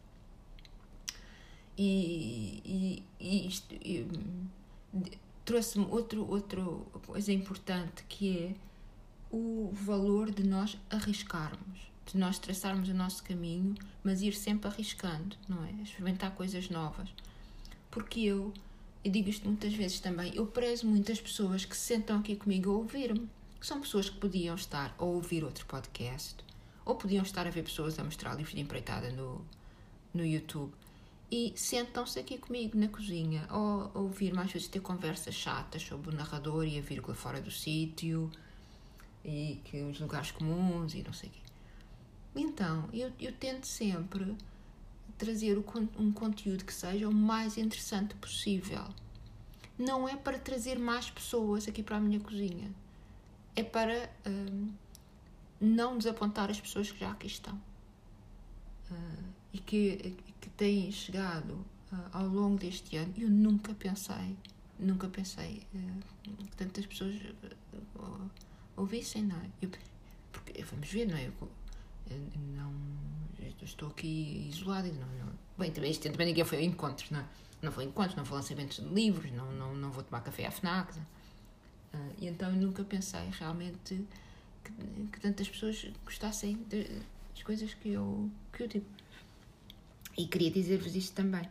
E, 1.79 2.61
e, 2.62 3.03
e 3.18 3.48
isto 3.48 3.74
trouxe-me 5.46 5.87
outro, 5.87 6.31
outro 6.31 6.87
coisa 7.07 7.33
importante 7.33 8.05
que 8.07 8.38
é 8.38 8.69
o 9.30 9.70
valor 9.72 10.30
de 10.30 10.42
nós 10.42 10.76
arriscarmos, 10.90 11.90
de 12.06 12.18
nós 12.18 12.38
traçarmos 12.38 12.88
o 12.88 12.94
nosso 12.94 13.22
caminho, 13.22 13.74
mas 14.02 14.22
ir 14.22 14.34
sempre 14.34 14.68
arriscando, 14.68 15.36
não 15.48 15.64
é? 15.64 15.70
Experimentar 15.82 16.32
coisas 16.34 16.68
novas. 16.68 17.08
Porque 17.90 18.20
eu, 18.20 18.52
eu 19.04 19.10
digo 19.12 19.28
isto 19.28 19.46
muitas 19.46 19.72
vezes 19.72 20.00
também, 20.00 20.34
eu 20.34 20.46
prezo 20.46 20.86
muitas 20.86 21.20
pessoas 21.20 21.64
que 21.64 21.76
se 21.76 21.82
sentam 21.82 22.18
aqui 22.18 22.36
comigo 22.36 22.70
a 22.70 22.74
ouvir-me. 22.74 23.28
São 23.60 23.80
pessoas 23.80 24.08
que 24.08 24.18
podiam 24.18 24.54
estar 24.54 24.94
a 24.98 25.04
ouvir 25.04 25.44
outro 25.44 25.66
podcast, 25.66 26.36
ou 26.84 26.94
podiam 26.94 27.22
estar 27.22 27.46
a 27.46 27.50
ver 27.50 27.62
pessoas 27.62 27.98
a 27.98 28.04
mostrar 28.04 28.34
livros 28.34 28.54
de 28.54 28.60
empreitada 28.60 29.10
no, 29.10 29.44
no 30.12 30.24
YouTube 30.24 30.72
e 31.30 31.52
sentam-se 31.54 32.18
aqui 32.18 32.38
comigo 32.38 32.76
na 32.76 32.88
cozinha 32.88 33.46
ou 33.50 34.02
ouvir 34.02 34.32
mais 34.32 34.50
vezes 34.50 34.66
ter 34.66 34.80
conversas 34.80 35.34
chatas 35.34 35.82
sobre 35.82 36.10
o 36.10 36.12
narrador 36.12 36.64
e 36.64 36.76
a 36.76 36.82
vírgula 36.82 37.14
fora 37.14 37.40
do 37.40 37.52
sítio 37.52 38.30
e 39.24 39.61
que 39.64 39.83
os 39.83 40.00
lugares 40.00 40.30
comuns 40.30 40.94
e 40.94 41.02
não 41.02 41.12
sei 41.12 41.28
o 41.28 41.33
quê. 41.33 41.40
Então, 42.37 42.88
eu, 42.92 43.12
eu 43.18 43.33
tento 43.33 43.66
sempre 43.66 44.37
trazer 45.18 45.59
o, 45.59 45.64
um 45.98 46.12
conteúdo 46.12 46.64
que 46.64 46.72
seja 46.72 47.09
o 47.09 47.12
mais 47.12 47.59
interessante 47.59 48.14
possível. 48.14 48.85
Não 49.78 50.09
é 50.09 50.16
para 50.16 50.38
trazer 50.38 50.78
mais 50.78 51.11
pessoas 51.11 51.66
aqui 51.66 51.83
para 51.83 51.96
a 51.96 52.00
minha 52.00 52.20
cozinha. 52.20 52.70
É 53.56 53.62
para 53.62 54.11
hum, 54.26 54.72
não 55.61 55.98
desapontar 55.98 56.50
as 56.50 56.61
pessoas 56.61 56.90
que 56.90 57.00
já 57.00 57.11
aqui 57.11 57.26
estão. 57.26 57.54
Uh, 58.90 59.24
e 59.52 59.59
que 59.59 60.16
que 60.40 60.48
têm 60.50 60.90
chegado 60.90 61.52
uh, 61.92 62.09
ao 62.12 62.26
longo 62.26 62.59
deste 62.59 62.96
ano, 62.96 63.12
eu 63.16 63.28
nunca 63.28 63.74
pensei, 63.74 64.37
nunca 64.78 65.09
pensei 65.09 65.62
uh, 65.74 66.00
que 66.22 66.56
tantas 66.56 66.87
pessoas 66.87 67.14
ouvissem, 68.76 69.22
não 69.22 69.37
é? 69.37 69.50
Eu, 69.62 69.70
porque, 70.33 70.62
vamos 70.62 70.88
ver, 70.88 71.06
não 71.06 71.16
é? 71.16 71.26
Eu, 71.26 71.33
não, 72.54 72.72
estou 73.62 73.88
aqui 73.88 74.48
isolada, 74.48 74.88
não, 74.88 75.06
não. 75.24 75.33
Bem, 75.59 75.70
também, 75.70 75.90
isto 75.90 76.11
também 76.11 76.26
ninguém 76.26 76.44
foi 76.44 76.59
a 76.59 76.62
encontros, 76.62 77.11
não 77.11 77.20
é? 77.20 77.24
Não 77.62 77.70
foi 77.70 77.85
encontros, 77.85 78.16
não 78.16 78.24
foi 78.24 78.38
lançamentos 78.38 78.78
de 78.78 78.94
livros, 78.94 79.30
não, 79.33 79.52
não, 79.52 79.74
não 79.74 79.90
vou 79.90 80.02
tomar 80.02 80.20
café 80.22 80.46
à 80.46 80.50
FNAC. 80.50 80.96
Uh, 80.96 82.14
e 82.18 82.26
então 82.26 82.50
eu 82.50 82.56
nunca 82.56 82.83
pensei 82.85 83.28
realmente 83.38 84.06
que, 84.64 84.72
que 85.12 85.20
tantas 85.20 85.48
pessoas 85.48 85.87
gostassem 86.04 86.64
das 86.68 87.42
coisas 87.42 87.74
que 87.74 87.90
eu, 87.90 88.30
que 88.52 88.62
eu 88.62 88.68
digo. 88.68 88.87
E 90.16 90.26
queria 90.26 90.50
dizer-vos 90.50 90.94
isto 90.94 91.14
também: 91.14 91.48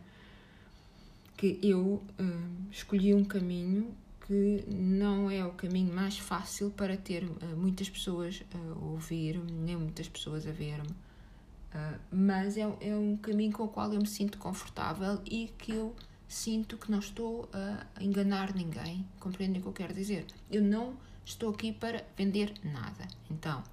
que 1.36 1.58
eu 1.62 2.02
uh, 2.18 2.70
escolhi 2.70 3.14
um 3.14 3.24
caminho 3.24 3.94
que 4.30 4.64
não 4.68 5.28
é 5.28 5.44
o 5.44 5.50
caminho 5.50 5.92
mais 5.92 6.16
fácil 6.16 6.70
para 6.70 6.96
ter 6.96 7.24
uh, 7.24 7.56
muitas 7.56 7.90
pessoas 7.90 8.44
a 8.54 8.84
ouvir-me, 8.84 9.50
nem 9.50 9.76
muitas 9.76 10.08
pessoas 10.08 10.46
a 10.46 10.52
ver-me, 10.52 10.86
uh, 10.88 11.98
mas 12.12 12.56
é, 12.56 12.60
é 12.60 12.94
um 12.94 13.16
caminho 13.16 13.52
com 13.52 13.64
o 13.64 13.68
qual 13.68 13.92
eu 13.92 13.98
me 13.98 14.06
sinto 14.06 14.38
confortável 14.38 15.20
e 15.24 15.48
que 15.58 15.72
eu 15.72 15.96
sinto 16.28 16.78
que 16.78 16.92
não 16.92 17.00
estou 17.00 17.50
a 17.52 17.84
enganar 18.00 18.54
ninguém. 18.54 19.04
Compreendem 19.18 19.58
o 19.58 19.62
que 19.62 19.68
eu 19.68 19.72
quero 19.72 19.92
dizer? 19.92 20.24
Eu 20.48 20.62
não 20.62 20.94
estou 21.24 21.50
aqui 21.50 21.72
para 21.72 22.04
vender 22.16 22.54
nada. 22.62 23.08
Então. 23.28 23.64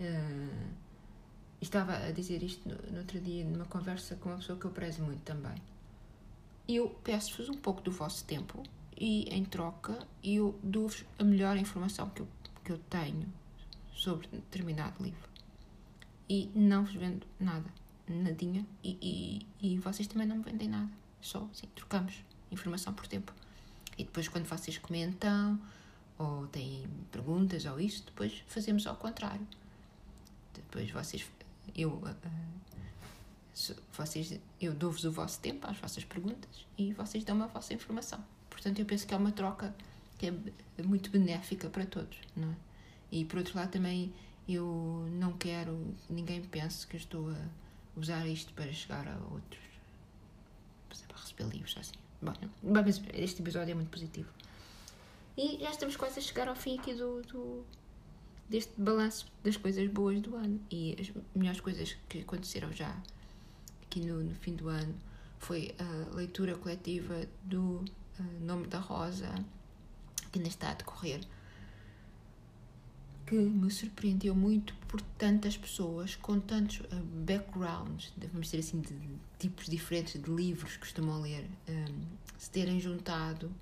Uh, 0.00 0.88
estava 1.60 1.94
a 1.94 2.10
dizer 2.10 2.42
isto 2.42 2.66
no, 2.66 2.74
no, 2.90 3.00
outro 3.00 3.20
dia, 3.20 3.44
numa 3.44 3.66
conversa 3.66 4.16
com 4.16 4.30
uma 4.30 4.38
pessoa 4.38 4.58
que 4.58 4.64
eu 4.64 4.70
prezo 4.70 5.02
muito 5.02 5.20
também. 5.24 5.60
Eu 6.66 6.88
peço-vos 7.04 7.50
um 7.50 7.58
pouco 7.58 7.82
do 7.82 7.90
vosso 7.90 8.24
tempo 8.24 8.62
e, 8.98 9.24
em 9.34 9.44
troca, 9.44 9.98
eu 10.22 10.58
dou-vos 10.62 11.04
a 11.18 11.24
melhor 11.24 11.56
informação 11.56 12.10
que 12.10 12.22
eu, 12.22 12.28
que 12.64 12.72
eu 12.72 12.78
tenho 12.78 13.26
sobre 13.92 14.28
determinado 14.28 15.02
livro. 15.02 15.28
E 16.28 16.50
não 16.54 16.84
vos 16.84 16.94
vendo 16.94 17.26
nada, 17.38 17.70
nadinha, 18.06 18.66
e, 18.82 19.46
e, 19.60 19.68
e 19.74 19.78
vocês 19.78 20.06
também 20.08 20.26
não 20.26 20.36
me 20.36 20.42
vendem 20.42 20.68
nada. 20.68 20.90
Só, 21.20 21.48
sim, 21.52 21.68
trocamos 21.74 22.24
informação 22.50 22.92
por 22.92 23.06
tempo. 23.06 23.32
E 23.96 24.04
depois, 24.04 24.28
quando 24.28 24.46
vocês 24.46 24.78
comentam, 24.78 25.58
ou 26.18 26.46
têm 26.48 26.86
perguntas 27.10 27.64
ou 27.64 27.80
isto, 27.80 28.06
depois 28.06 28.42
fazemos 28.46 28.86
ao 28.86 28.96
contrário. 28.96 29.46
Depois 30.54 30.90
vocês 30.90 31.24
eu, 31.74 31.90
uh, 31.90 32.14
vocês, 33.92 34.38
eu 34.60 34.74
dou-vos 34.74 35.04
o 35.04 35.12
vosso 35.12 35.40
tempo 35.40 35.66
às 35.66 35.78
vossas 35.78 36.04
perguntas 36.04 36.66
e 36.76 36.92
vocês 36.92 37.24
dão-me 37.24 37.42
a 37.42 37.46
vossa 37.46 37.74
informação. 37.74 38.22
Portanto, 38.58 38.80
eu 38.80 38.86
penso 38.86 39.06
que 39.06 39.14
é 39.14 39.16
uma 39.16 39.30
troca 39.30 39.72
que 40.18 40.26
é 40.26 40.82
muito 40.82 41.10
benéfica 41.10 41.70
para 41.70 41.86
todos, 41.86 42.18
não 42.34 42.50
é? 42.50 42.56
E 43.12 43.24
por 43.24 43.38
outro 43.38 43.56
lado, 43.56 43.70
também 43.70 44.12
eu 44.48 45.06
não 45.12 45.32
quero 45.34 45.94
que 46.04 46.12
ninguém 46.12 46.42
pense 46.42 46.84
que 46.84 46.96
estou 46.96 47.30
a 47.30 47.36
usar 47.94 48.26
isto 48.26 48.52
para 48.54 48.72
chegar 48.72 49.06
a 49.06 49.16
outros, 49.32 49.62
para 51.06 51.16
receber 51.16 51.44
livros, 51.44 51.76
assim. 51.78 51.94
Bom, 52.20 52.32
mas 52.60 53.00
este 53.14 53.42
episódio 53.42 53.70
é 53.70 53.74
muito 53.76 53.90
positivo. 53.90 54.28
E 55.36 55.58
já 55.60 55.70
estamos 55.70 55.94
quase 55.94 56.18
a 56.18 56.22
chegar 56.22 56.48
ao 56.48 56.56
fim 56.56 56.80
aqui 56.80 56.94
do, 56.94 57.22
do 57.22 57.64
deste 58.48 58.72
balanço 58.76 59.30
das 59.44 59.56
coisas 59.56 59.88
boas 59.88 60.20
do 60.20 60.34
ano. 60.34 60.60
E 60.68 60.96
as 60.98 61.12
melhores 61.32 61.60
coisas 61.60 61.96
que 62.08 62.22
aconteceram 62.22 62.72
já 62.72 62.92
aqui 63.84 64.00
no, 64.00 64.20
no 64.20 64.34
fim 64.34 64.56
do 64.56 64.68
ano 64.68 64.96
foi 65.38 65.76
a 65.78 66.16
leitura 66.16 66.56
coletiva 66.56 67.24
do 67.44 67.84
Nome 68.40 68.66
da 68.66 68.78
Rosa, 68.78 69.32
que 70.30 70.38
ainda 70.38 70.48
está 70.48 70.70
a 70.70 70.74
decorrer, 70.74 71.20
que 73.26 73.34
me 73.34 73.70
surpreendeu 73.70 74.34
muito 74.34 74.74
por 74.88 75.02
tantas 75.18 75.56
pessoas 75.56 76.16
com 76.16 76.40
tantos 76.40 76.80
uh, 76.80 76.86
backgrounds, 77.26 78.12
vamos 78.32 78.46
dizer 78.46 78.60
assim, 78.60 78.80
de, 78.80 78.94
de 78.94 79.08
tipos 79.38 79.66
diferentes 79.66 80.20
de 80.20 80.30
livros 80.30 80.72
que 80.72 80.78
costumam 80.78 81.20
ler, 81.20 81.44
um, 81.68 81.72
eh, 81.72 81.84
se 82.38 82.50
terem 82.50 82.80
juntado 82.80 83.52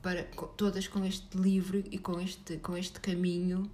para 0.00 0.22
todas 0.56 0.86
com 0.86 1.04
este 1.04 1.36
livro 1.36 1.82
e 1.90 1.98
com 1.98 2.20
este, 2.20 2.58
com 2.58 2.76
este 2.76 3.00
caminho 3.00 3.68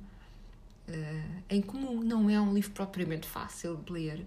uh, 0.89 1.43
em 1.51 1.61
comum. 1.61 2.03
Não 2.03 2.31
é 2.31 2.41
um 2.41 2.55
livro 2.55 2.71
propriamente 2.71 3.29
fácil 3.29 3.77
de 3.77 3.93
ler, 3.93 4.25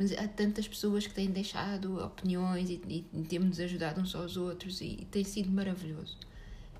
mas 0.00 0.12
há 0.12 0.26
tantas 0.26 0.66
pessoas 0.66 1.06
que 1.06 1.12
têm 1.12 1.30
deixado 1.30 2.02
opiniões 2.02 2.70
e, 2.70 2.80
e, 2.88 3.06
e 3.12 3.22
temos 3.24 3.60
ajudado 3.60 4.00
uns 4.00 4.14
aos 4.14 4.34
outros 4.34 4.80
e, 4.80 4.96
e 4.98 5.04
tem 5.04 5.22
sido 5.22 5.50
maravilhoso. 5.50 6.16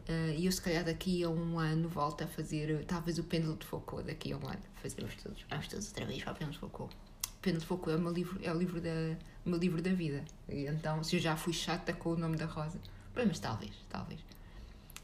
Uh, 0.09 0.33
e 0.38 0.46
eu, 0.46 0.52
se 0.52 0.62
calhar, 0.62 0.83
daqui 0.83 1.22
a 1.22 1.28
um 1.28 1.59
ano 1.59 1.87
volto 1.87 2.24
a 2.24 2.26
fazer, 2.26 2.83
talvez, 2.87 3.18
o 3.18 3.24
Pêndulo 3.24 3.59
de 3.59 3.66
Foucault. 3.66 4.06
Daqui 4.06 4.33
a 4.33 4.38
um 4.38 4.48
ano 4.48 4.62
fazemos 4.76 5.14
todos, 5.16 5.44
vamos 5.50 5.68
todos 5.68 5.88
outra 5.88 6.06
vez 6.06 6.22
para 6.22 6.33
o 6.33 6.37
Pêndulo 6.37 6.52
de 6.54 6.59
Foucault. 6.61 6.96
O 7.26 7.42
Pêndulo 7.42 7.61
de 7.61 7.66
Foucault 7.66 7.92
é 7.92 7.96
o 7.96 8.00
meu 8.00 8.11
livro, 8.11 8.40
é 8.42 8.52
o 8.54 8.56
livro 8.56 8.80
da, 8.80 9.16
meu 9.44 9.59
livro 9.59 9.83
da 9.83 9.92
vida. 9.92 10.24
E 10.48 10.64
então, 10.64 11.04
se 11.04 11.16
eu 11.16 11.20
já 11.20 11.37
fui 11.37 11.52
chata 11.52 11.92
com 11.92 12.12
o 12.12 12.16
nome 12.16 12.38
da 12.38 12.46
Rosa, 12.46 12.80
mas 13.14 13.38
talvez, 13.38 13.72
talvez. 13.90 14.20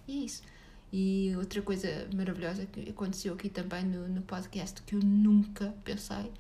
E 0.09 0.23
é 0.23 0.25
isso. 0.25 0.43
E 0.91 1.35
outra 1.37 1.61
coisa 1.61 2.09
maravilhosa 2.15 2.65
que 2.65 2.89
aconteceu 2.89 3.35
aqui 3.35 3.51
também 3.51 3.85
no, 3.85 4.09
no 4.09 4.23
podcast 4.23 4.81
que 4.85 4.95
eu 4.95 5.01
nunca 5.01 5.75
pensei 5.85 6.33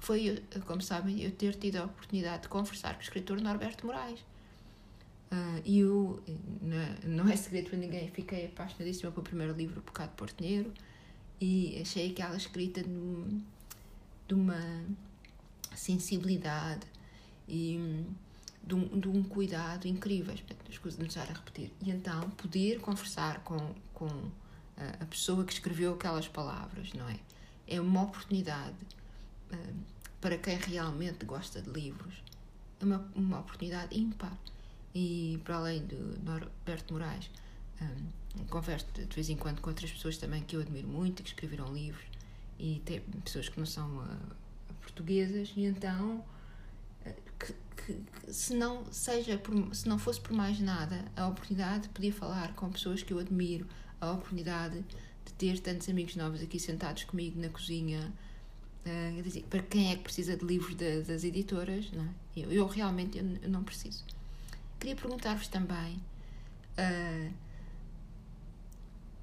foi, 0.00 0.42
como 0.66 0.82
sabem, 0.82 1.22
eu 1.22 1.30
ter 1.30 1.54
tido 1.54 1.76
a 1.76 1.84
oportunidade 1.84 2.42
de 2.42 2.48
conversar 2.48 2.94
com 2.94 3.00
o 3.00 3.02
escritor 3.02 3.40
Norberto 3.40 3.86
Moraes. 3.86 4.20
Uh, 5.32 5.60
e 5.64 5.80
eu, 5.80 6.22
não, 6.60 7.24
não 7.24 7.28
é 7.28 7.36
segredo 7.36 7.70
para 7.70 7.78
ninguém, 7.78 8.08
fiquei 8.10 8.46
apaixonadíssima 8.46 9.10
pelo 9.10 9.24
primeiro 9.24 9.52
livro, 9.52 9.80
Pecado 9.80 10.10
Portinheiro, 10.10 10.72
e 11.40 11.80
achei 11.80 12.10
aquela 12.10 12.36
escrita 12.36 12.82
de, 12.82 13.42
de 14.28 14.34
uma 14.34 14.84
sensibilidade 15.74 16.86
e 17.48 18.04
de 18.62 18.74
um, 18.74 19.00
de 19.00 19.08
um 19.08 19.22
cuidado 19.22 19.86
incríveis, 19.86 20.42
escuso 20.68 20.98
de 20.98 21.04
nos 21.04 21.16
a 21.16 21.24
repetir. 21.24 21.72
E 21.82 21.90
então, 21.90 22.30
poder 22.30 22.80
conversar 22.80 23.40
com, 23.40 23.74
com 23.92 24.08
a, 24.76 25.02
a 25.02 25.06
pessoa 25.06 25.44
que 25.44 25.52
escreveu 25.52 25.94
aquelas 25.94 26.28
palavras, 26.28 26.92
não 26.92 27.08
é? 27.08 27.18
É 27.66 27.80
uma 27.80 28.02
oportunidade 28.02 28.74
para 30.20 30.38
quem 30.38 30.56
realmente 30.56 31.24
gosta 31.24 31.60
de 31.60 31.70
livros, 31.70 32.14
é 32.80 32.84
uma, 32.84 33.06
uma 33.14 33.40
oportunidade 33.40 33.98
ímpar. 33.98 34.36
E 34.94 35.40
para 35.44 35.56
além 35.56 35.84
de 35.86 35.96
Norberto 36.24 36.94
Moraes, 36.94 37.30
um, 38.38 38.44
converso 38.46 38.86
de 38.92 39.14
vez 39.14 39.28
em 39.28 39.36
quando 39.36 39.60
com 39.60 39.70
outras 39.70 39.90
pessoas 39.90 40.16
também 40.16 40.42
que 40.42 40.56
eu 40.56 40.60
admiro 40.60 40.88
muito, 40.88 41.22
que 41.22 41.28
escreveram 41.28 41.72
livros, 41.74 42.04
e 42.58 42.80
tem 42.84 43.00
pessoas 43.24 43.48
que 43.48 43.58
não 43.58 43.66
são 43.66 43.98
uh, 43.98 44.74
portuguesas, 44.80 45.52
e 45.56 45.64
então 45.64 46.24
que, 47.38 47.52
que, 47.76 47.92
que, 47.92 48.32
se 48.32 48.54
não 48.54 48.90
seja 48.92 49.36
por, 49.36 49.74
se 49.74 49.88
não 49.88 49.98
fosse 49.98 50.20
por 50.20 50.32
mais 50.32 50.58
nada 50.60 51.04
a 51.16 51.26
oportunidade 51.28 51.84
de 51.84 51.88
poder 51.90 52.12
falar 52.12 52.54
com 52.54 52.70
pessoas 52.70 53.02
que 53.02 53.12
eu 53.12 53.18
admiro 53.18 53.66
a 54.00 54.12
oportunidade 54.12 54.84
de 55.24 55.32
ter 55.34 55.58
tantos 55.60 55.88
amigos 55.88 56.16
novos 56.16 56.40
aqui 56.42 56.58
sentados 56.58 57.04
comigo 57.04 57.40
na 57.40 57.48
cozinha 57.48 58.12
uh, 58.86 59.42
para 59.48 59.62
quem 59.62 59.92
é 59.92 59.96
que 59.96 60.02
precisa 60.02 60.36
de 60.36 60.44
livros 60.44 60.74
de, 60.74 61.02
das 61.02 61.24
editoras 61.24 61.90
não 61.92 62.04
é? 62.04 62.08
eu, 62.36 62.52
eu, 62.52 62.66
realmente 62.66 63.18
eu, 63.18 63.24
eu, 63.42 63.50
não 63.50 63.64
preciso 63.64 64.04
queria 64.78 64.96
perguntar-vos 64.96 65.48
também 65.48 66.00
uh, 66.78 67.32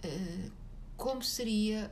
uh, 0.05 0.51
como 0.97 1.23
seria 1.23 1.89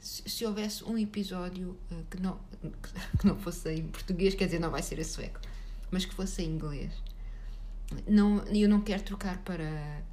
se, 0.00 0.22
se, 0.30 0.46
houvesse 0.46 0.84
um 0.84 0.96
episódio 0.96 1.76
que, 2.08 2.22
não, 2.22 2.38
que 3.18 3.26
não 3.26 3.36
fosse 3.36 3.68
em 3.74 3.88
português, 3.88 4.32
quer 4.36 4.44
dizer, 4.44 4.60
não 4.60 4.70
vai 4.70 4.80
ser 4.80 4.96
em 5.00 5.02
sueco, 5.02 5.40
mas 5.90 6.04
que 6.04 6.14
fosse 6.14 6.40
em 6.44 6.50
inglês. 6.50 6.92
Não, 8.06 8.44
eu 8.44 8.68
não 8.68 8.80
quero 8.80 9.02
trocar 9.02 9.38
para, 9.38 10.04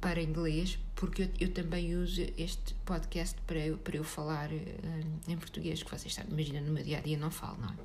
para 0.00 0.22
inglês, 0.22 0.78
porque 0.94 1.22
eu, 1.22 1.30
eu 1.40 1.52
também 1.52 1.96
uso 1.96 2.22
este 2.36 2.74
podcast 2.84 3.40
para 3.46 3.58
eu, 3.58 3.78
para 3.78 3.96
eu 3.96 4.04
falar 4.04 4.50
uh, 4.50 5.20
em 5.28 5.36
português, 5.36 5.82
que 5.82 5.90
vocês 5.90 6.14
sabem, 6.14 6.32
imagina, 6.32 6.60
no 6.60 6.72
meu 6.72 6.84
dia 6.84 6.98
a 6.98 7.00
dia 7.00 7.18
não 7.18 7.30
falo, 7.30 7.58
não 7.58 7.70
é? 7.70 7.76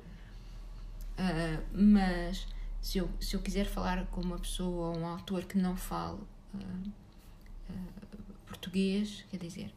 mas 1.72 2.46
se 2.80 2.98
eu, 2.98 3.08
se 3.20 3.34
eu 3.36 3.40
quiser 3.40 3.66
falar 3.66 4.06
com 4.06 4.20
uma 4.20 4.38
pessoa 4.38 4.88
ou 4.88 4.98
um 4.98 5.06
autor 5.06 5.44
que 5.44 5.56
não 5.58 5.76
fale 5.76 6.18
português, 8.46 9.24
quer 9.30 9.38
dizer, 9.38 9.72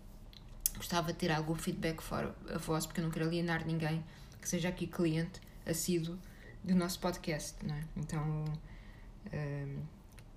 gostava 0.75 1.11
de 1.11 1.19
ter 1.19 1.31
algum 1.31 1.55
feedback 1.55 2.01
fora 2.01 2.35
a 2.53 2.57
voz, 2.57 2.85
porque 2.85 2.99
eu 2.99 3.03
não 3.03 3.11
quero 3.11 3.25
alienar 3.25 3.65
ninguém 3.65 4.03
que 4.41 4.47
seja 4.47 4.69
aqui 4.69 4.87
cliente 4.87 5.41
assíduo 5.65 6.17
do 6.63 6.75
nosso 6.75 6.99
podcast, 6.99 7.55
não 7.65 7.75
é? 7.75 7.83
Então, 7.95 8.45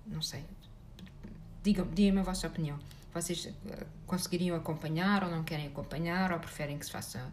não 0.05 0.21
sei, 0.21 0.43
digam-me 1.63 1.93
digam 1.93 2.19
a 2.19 2.23
vossa 2.23 2.47
opinião. 2.47 2.79
Vocês 3.13 3.47
eh, 3.47 3.85
conseguiriam 4.05 4.55
acompanhar 4.55 5.23
ou 5.23 5.31
não 5.31 5.43
querem 5.43 5.67
acompanhar 5.67 6.31
ou 6.31 6.39
preferem 6.39 6.77
que 6.77 6.85
se 6.85 6.91
faça 6.91 7.31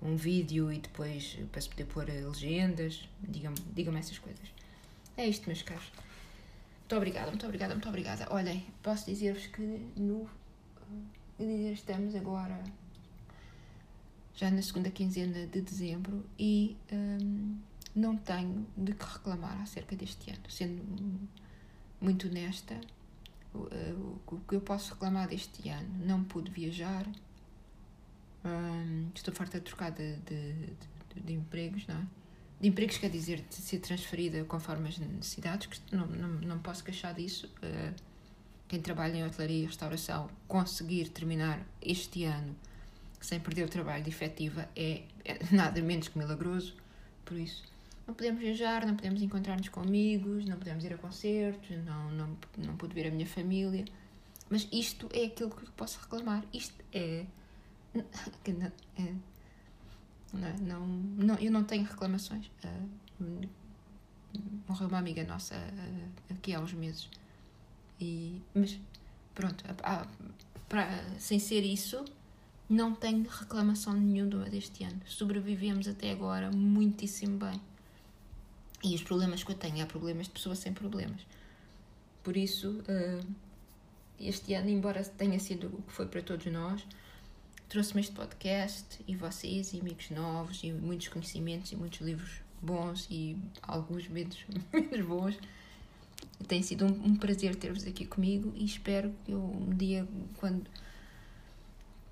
um 0.00 0.16
vídeo 0.16 0.72
e 0.72 0.78
depois 0.78 1.38
para 1.50 1.60
se 1.60 1.68
poder 1.68 1.86
pôr 1.86 2.08
eh, 2.08 2.20
legendas? 2.20 3.08
Digam-me 3.22 3.58
digam 3.74 3.96
essas 3.96 4.18
coisas. 4.18 4.48
É 5.16 5.26
isto, 5.26 5.46
meus 5.46 5.62
caros. 5.62 5.90
Muito 6.80 6.96
obrigada, 6.96 7.30
muito 7.30 7.44
obrigada, 7.46 7.74
muito 7.74 7.88
obrigada. 7.88 8.26
Olhem, 8.30 8.66
posso 8.82 9.06
dizer-vos 9.06 9.46
que 9.46 9.62
no. 9.96 10.28
Estamos 11.72 12.14
agora 12.14 12.58
já 14.34 14.50
na 14.50 14.62
segunda 14.62 14.88
quinzena 14.90 15.46
de 15.46 15.60
dezembro 15.60 16.24
e 16.38 16.76
hum, 16.92 17.58
não 17.94 18.16
tenho 18.16 18.66
de 18.76 18.92
que 18.92 19.04
reclamar 19.04 19.60
acerca 19.60 19.96
deste 19.96 20.30
ano. 20.30 20.48
Sendo 20.48 21.28
muito 22.00 22.28
honesta, 22.28 22.80
que 24.48 24.54
eu 24.54 24.60
posso 24.60 24.94
reclamar 24.94 25.28
deste 25.28 25.68
ano? 25.68 25.88
Não 26.04 26.24
pude 26.24 26.50
viajar, 26.50 27.06
estou 29.14 29.34
farta 29.34 29.58
de 29.58 29.64
trocar 29.64 29.90
de, 29.90 30.16
de, 30.16 30.52
de, 31.14 31.20
de 31.20 31.32
empregos, 31.32 31.86
não 31.86 31.96
é? 31.96 32.06
de 32.60 32.68
empregos 32.68 32.98
quer 32.98 33.10
dizer 33.10 33.44
de 33.48 33.54
ser 33.54 33.78
transferida 33.78 34.44
conforme 34.44 34.88
as 34.88 34.98
necessidades, 34.98 35.66
que 35.66 35.94
não, 35.94 36.06
não, 36.06 36.28
não 36.28 36.58
posso 36.58 36.82
queixar 36.82 37.14
disso. 37.14 37.46
Uh, 37.62 37.94
quem 38.66 38.80
trabalha 38.80 39.16
em 39.16 39.24
hotelaria 39.24 39.62
e 39.62 39.66
restauração 39.66 40.28
conseguir 40.46 41.08
terminar 41.08 41.64
este 41.80 42.24
ano 42.24 42.54
sem 43.20 43.40
perder 43.40 43.64
o 43.64 43.68
trabalho 43.68 44.04
de 44.04 44.10
efetiva 44.10 44.68
é, 44.76 45.02
é 45.24 45.38
nada 45.54 45.80
menos 45.80 46.08
que 46.08 46.18
milagroso. 46.18 46.74
Por 47.24 47.36
isso, 47.36 47.62
não 48.06 48.14
podemos 48.14 48.40
viajar, 48.40 48.86
não 48.86 48.96
podemos 48.96 49.22
encontrar-nos 49.22 49.68
com 49.68 49.80
amigos, 49.80 50.44
não 50.44 50.56
podemos 50.56 50.84
ir 50.84 50.92
a 50.92 50.98
concertos, 50.98 51.70
não, 51.84 52.10
não, 52.10 52.36
não 52.56 52.76
pude 52.76 52.94
ver 52.94 53.06
a 53.06 53.10
minha 53.10 53.26
família. 53.26 53.84
Mas 54.50 54.66
isto 54.72 55.08
é 55.12 55.26
aquilo 55.26 55.50
que 55.50 55.70
posso 55.72 56.00
reclamar. 56.00 56.44
Isto 56.52 56.82
é. 56.92 57.26
é 57.94 59.14
não, 60.32 60.48
é? 60.48 60.56
não, 60.60 60.86
não, 60.86 61.34
eu 61.36 61.50
não 61.50 61.64
tenho 61.64 61.84
reclamações. 61.84 62.50
Uh, 62.64 63.48
morreu 64.68 64.88
uma 64.88 64.98
amiga 64.98 65.24
nossa 65.24 65.54
uh, 65.54 66.32
aqui 66.32 66.54
há 66.54 66.60
uns 66.60 66.72
meses. 66.72 67.08
E, 68.00 68.40
mas 68.54 68.78
pronto, 69.34 69.64
uh, 69.64 70.08
para, 70.68 71.18
sem 71.18 71.38
ser 71.38 71.62
isso, 71.62 72.04
não 72.68 72.94
tenho 72.94 73.26
reclamação 73.28 73.92
nenhuma 73.92 74.48
deste 74.48 74.84
ano. 74.84 75.00
Sobrevivemos 75.06 75.88
até 75.88 76.10
agora 76.10 76.50
muitíssimo 76.50 77.38
bem. 77.38 77.60
E 78.82 78.94
os 78.94 79.02
problemas 79.02 79.42
que 79.42 79.50
eu 79.50 79.56
tenho, 79.56 79.82
há 79.82 79.86
problemas 79.86 80.26
de 80.26 80.32
pessoas 80.32 80.58
sem 80.58 80.72
problemas. 80.72 81.20
Por 82.22 82.36
isso, 82.36 82.82
este 84.20 84.54
ano, 84.54 84.68
embora 84.68 85.02
tenha 85.04 85.38
sido 85.38 85.68
o 85.68 85.82
que 85.82 85.92
foi 85.92 86.06
para 86.06 86.22
todos 86.22 86.46
nós, 86.46 86.84
trouxe-me 87.68 88.00
este 88.00 88.14
podcast 88.14 88.98
e 89.06 89.14
vocês 89.14 89.72
e 89.72 89.80
amigos 89.80 90.10
novos 90.10 90.62
e 90.62 90.72
muitos 90.72 91.08
conhecimentos 91.08 91.70
e 91.72 91.76
muitos 91.76 92.00
livros 92.00 92.40
bons 92.60 93.06
e 93.10 93.36
alguns 93.62 94.08
menos, 94.08 94.38
menos 94.72 95.06
bons. 95.06 95.38
Tem 96.46 96.62
sido 96.62 96.86
um, 96.86 97.08
um 97.08 97.16
prazer 97.16 97.54
ter-vos 97.56 97.86
aqui 97.86 98.06
comigo 98.06 98.52
e 98.56 98.64
espero 98.64 99.12
que 99.24 99.32
eu 99.32 99.40
um 99.40 99.74
dia, 99.76 100.06
quando, 100.36 100.68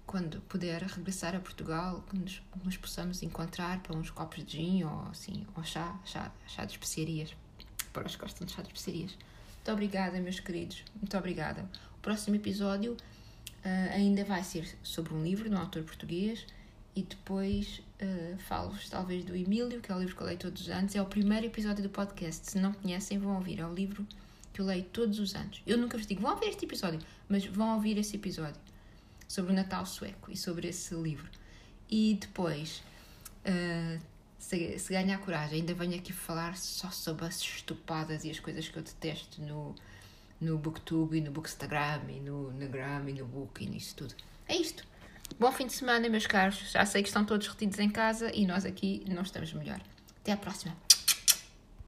quando 0.07 0.41
puder 0.43 0.83
regressar 0.83 1.35
a 1.35 1.41
Portugal, 1.41 2.05
que 2.11 2.17
nos, 2.17 2.43
nos 2.65 2.77
possamos 2.77 3.23
encontrar 3.23 3.81
para 3.83 3.97
uns 3.97 4.11
copos 4.11 4.45
de 4.45 4.59
gin 4.59 4.85
ou 4.85 5.03
assim, 5.11 5.47
ou 5.57 5.65
chá, 5.65 5.99
chá, 6.05 6.33
chá 6.47 6.65
de 6.65 6.73
especiarias, 6.73 7.35
para 7.93 8.07
os 8.07 8.15
que 8.15 8.23
gostam 8.23 8.47
de 8.47 8.53
chá 8.53 8.63
de 8.63 8.69
especiarias. 8.69 9.17
Muito 9.67 9.73
obrigada, 9.73 10.21
meus 10.21 10.39
queridos. 10.39 10.85
Muito 10.95 11.19
obrigada. 11.19 11.69
O 11.97 12.01
próximo 12.01 12.37
episódio 12.37 12.97
Uh, 13.67 13.93
ainda 13.93 14.23
vai 14.23 14.45
ser 14.45 14.65
sobre 14.81 15.13
um 15.13 15.25
livro 15.25 15.49
de 15.49 15.55
um 15.57 15.59
autor 15.59 15.83
português 15.83 16.47
e 16.95 17.03
depois 17.03 17.83
uh, 18.01 18.39
falo-vos 18.39 18.89
talvez 18.89 19.25
do 19.25 19.35
Emílio, 19.35 19.81
que 19.81 19.91
é 19.91 19.95
o 19.97 19.99
livro 19.99 20.15
que 20.15 20.23
eu 20.23 20.27
leio 20.29 20.39
todos 20.39 20.63
os 20.63 20.69
anos. 20.69 20.95
É 20.95 21.03
o 21.03 21.07
primeiro 21.07 21.47
episódio 21.47 21.83
do 21.83 21.91
podcast. 21.91 22.49
Se 22.49 22.61
não 22.61 22.73
conhecem, 22.73 23.19
vão 23.19 23.35
ouvir. 23.35 23.59
É 23.59 23.67
o 23.67 23.75
livro 23.75 24.07
que 24.53 24.61
eu 24.61 24.65
leio 24.65 24.85
todos 24.85 25.19
os 25.19 25.35
anos. 25.35 25.61
Eu 25.67 25.77
nunca 25.77 25.99
vos 25.99 26.07
digo, 26.07 26.21
vão 26.23 26.31
ouvir 26.31 26.47
este 26.47 26.65
episódio, 26.65 27.01
mas 27.29 27.45
vão 27.45 27.75
ouvir 27.75 27.99
esse 27.99 28.15
episódio 28.15 28.61
sobre 29.27 29.51
o 29.51 29.55
Natal 29.57 29.85
sueco 29.85 30.31
e 30.31 30.37
sobre 30.37 30.69
esse 30.69 30.95
livro. 30.95 31.29
E 31.91 32.17
depois, 32.21 32.85
uh, 33.45 34.01
se, 34.39 34.79
se 34.79 34.93
ganhar 34.93 35.19
coragem, 35.19 35.61
ainda 35.61 35.75
venho 35.75 35.97
aqui 35.97 36.13
falar 36.13 36.57
só 36.57 36.91
sobre 36.91 37.25
as 37.25 37.41
estupadas 37.41 38.25
e 38.25 38.31
as 38.31 38.39
coisas 38.39 38.69
que 38.69 38.77
eu 38.77 38.83
detesto 38.83 39.43
no 39.43 39.75
no 40.41 40.59
Booktube 40.59 41.19
e 41.19 41.21
no 41.21 41.31
Bookstagram 41.31 42.03
e 42.09 42.21
no, 42.21 42.51
no 42.53 42.69
Gram 42.69 43.09
e 43.09 43.13
no 43.13 43.25
Book 43.25 43.63
e 43.63 43.69
nisso 43.69 43.97
tudo. 43.97 44.15
É 44.49 44.57
isto. 44.57 44.85
Bom 45.39 45.51
fim 45.51 45.67
de 45.67 45.73
semana, 45.73 46.09
meus 46.09 46.27
caros. 46.27 46.71
Já 46.71 46.85
sei 46.87 47.03
que 47.03 47.09
estão 47.09 47.25
todos 47.25 47.47
retidos 47.49 47.79
em 47.79 47.91
casa 47.91 48.31
e 48.35 48.47
nós 48.47 48.65
aqui 48.65 49.05
não 49.09 49.23
estamos 49.23 49.53
melhor. 49.53 49.81
Até 50.21 50.33
à 50.33 50.37
próxima. 50.37 50.86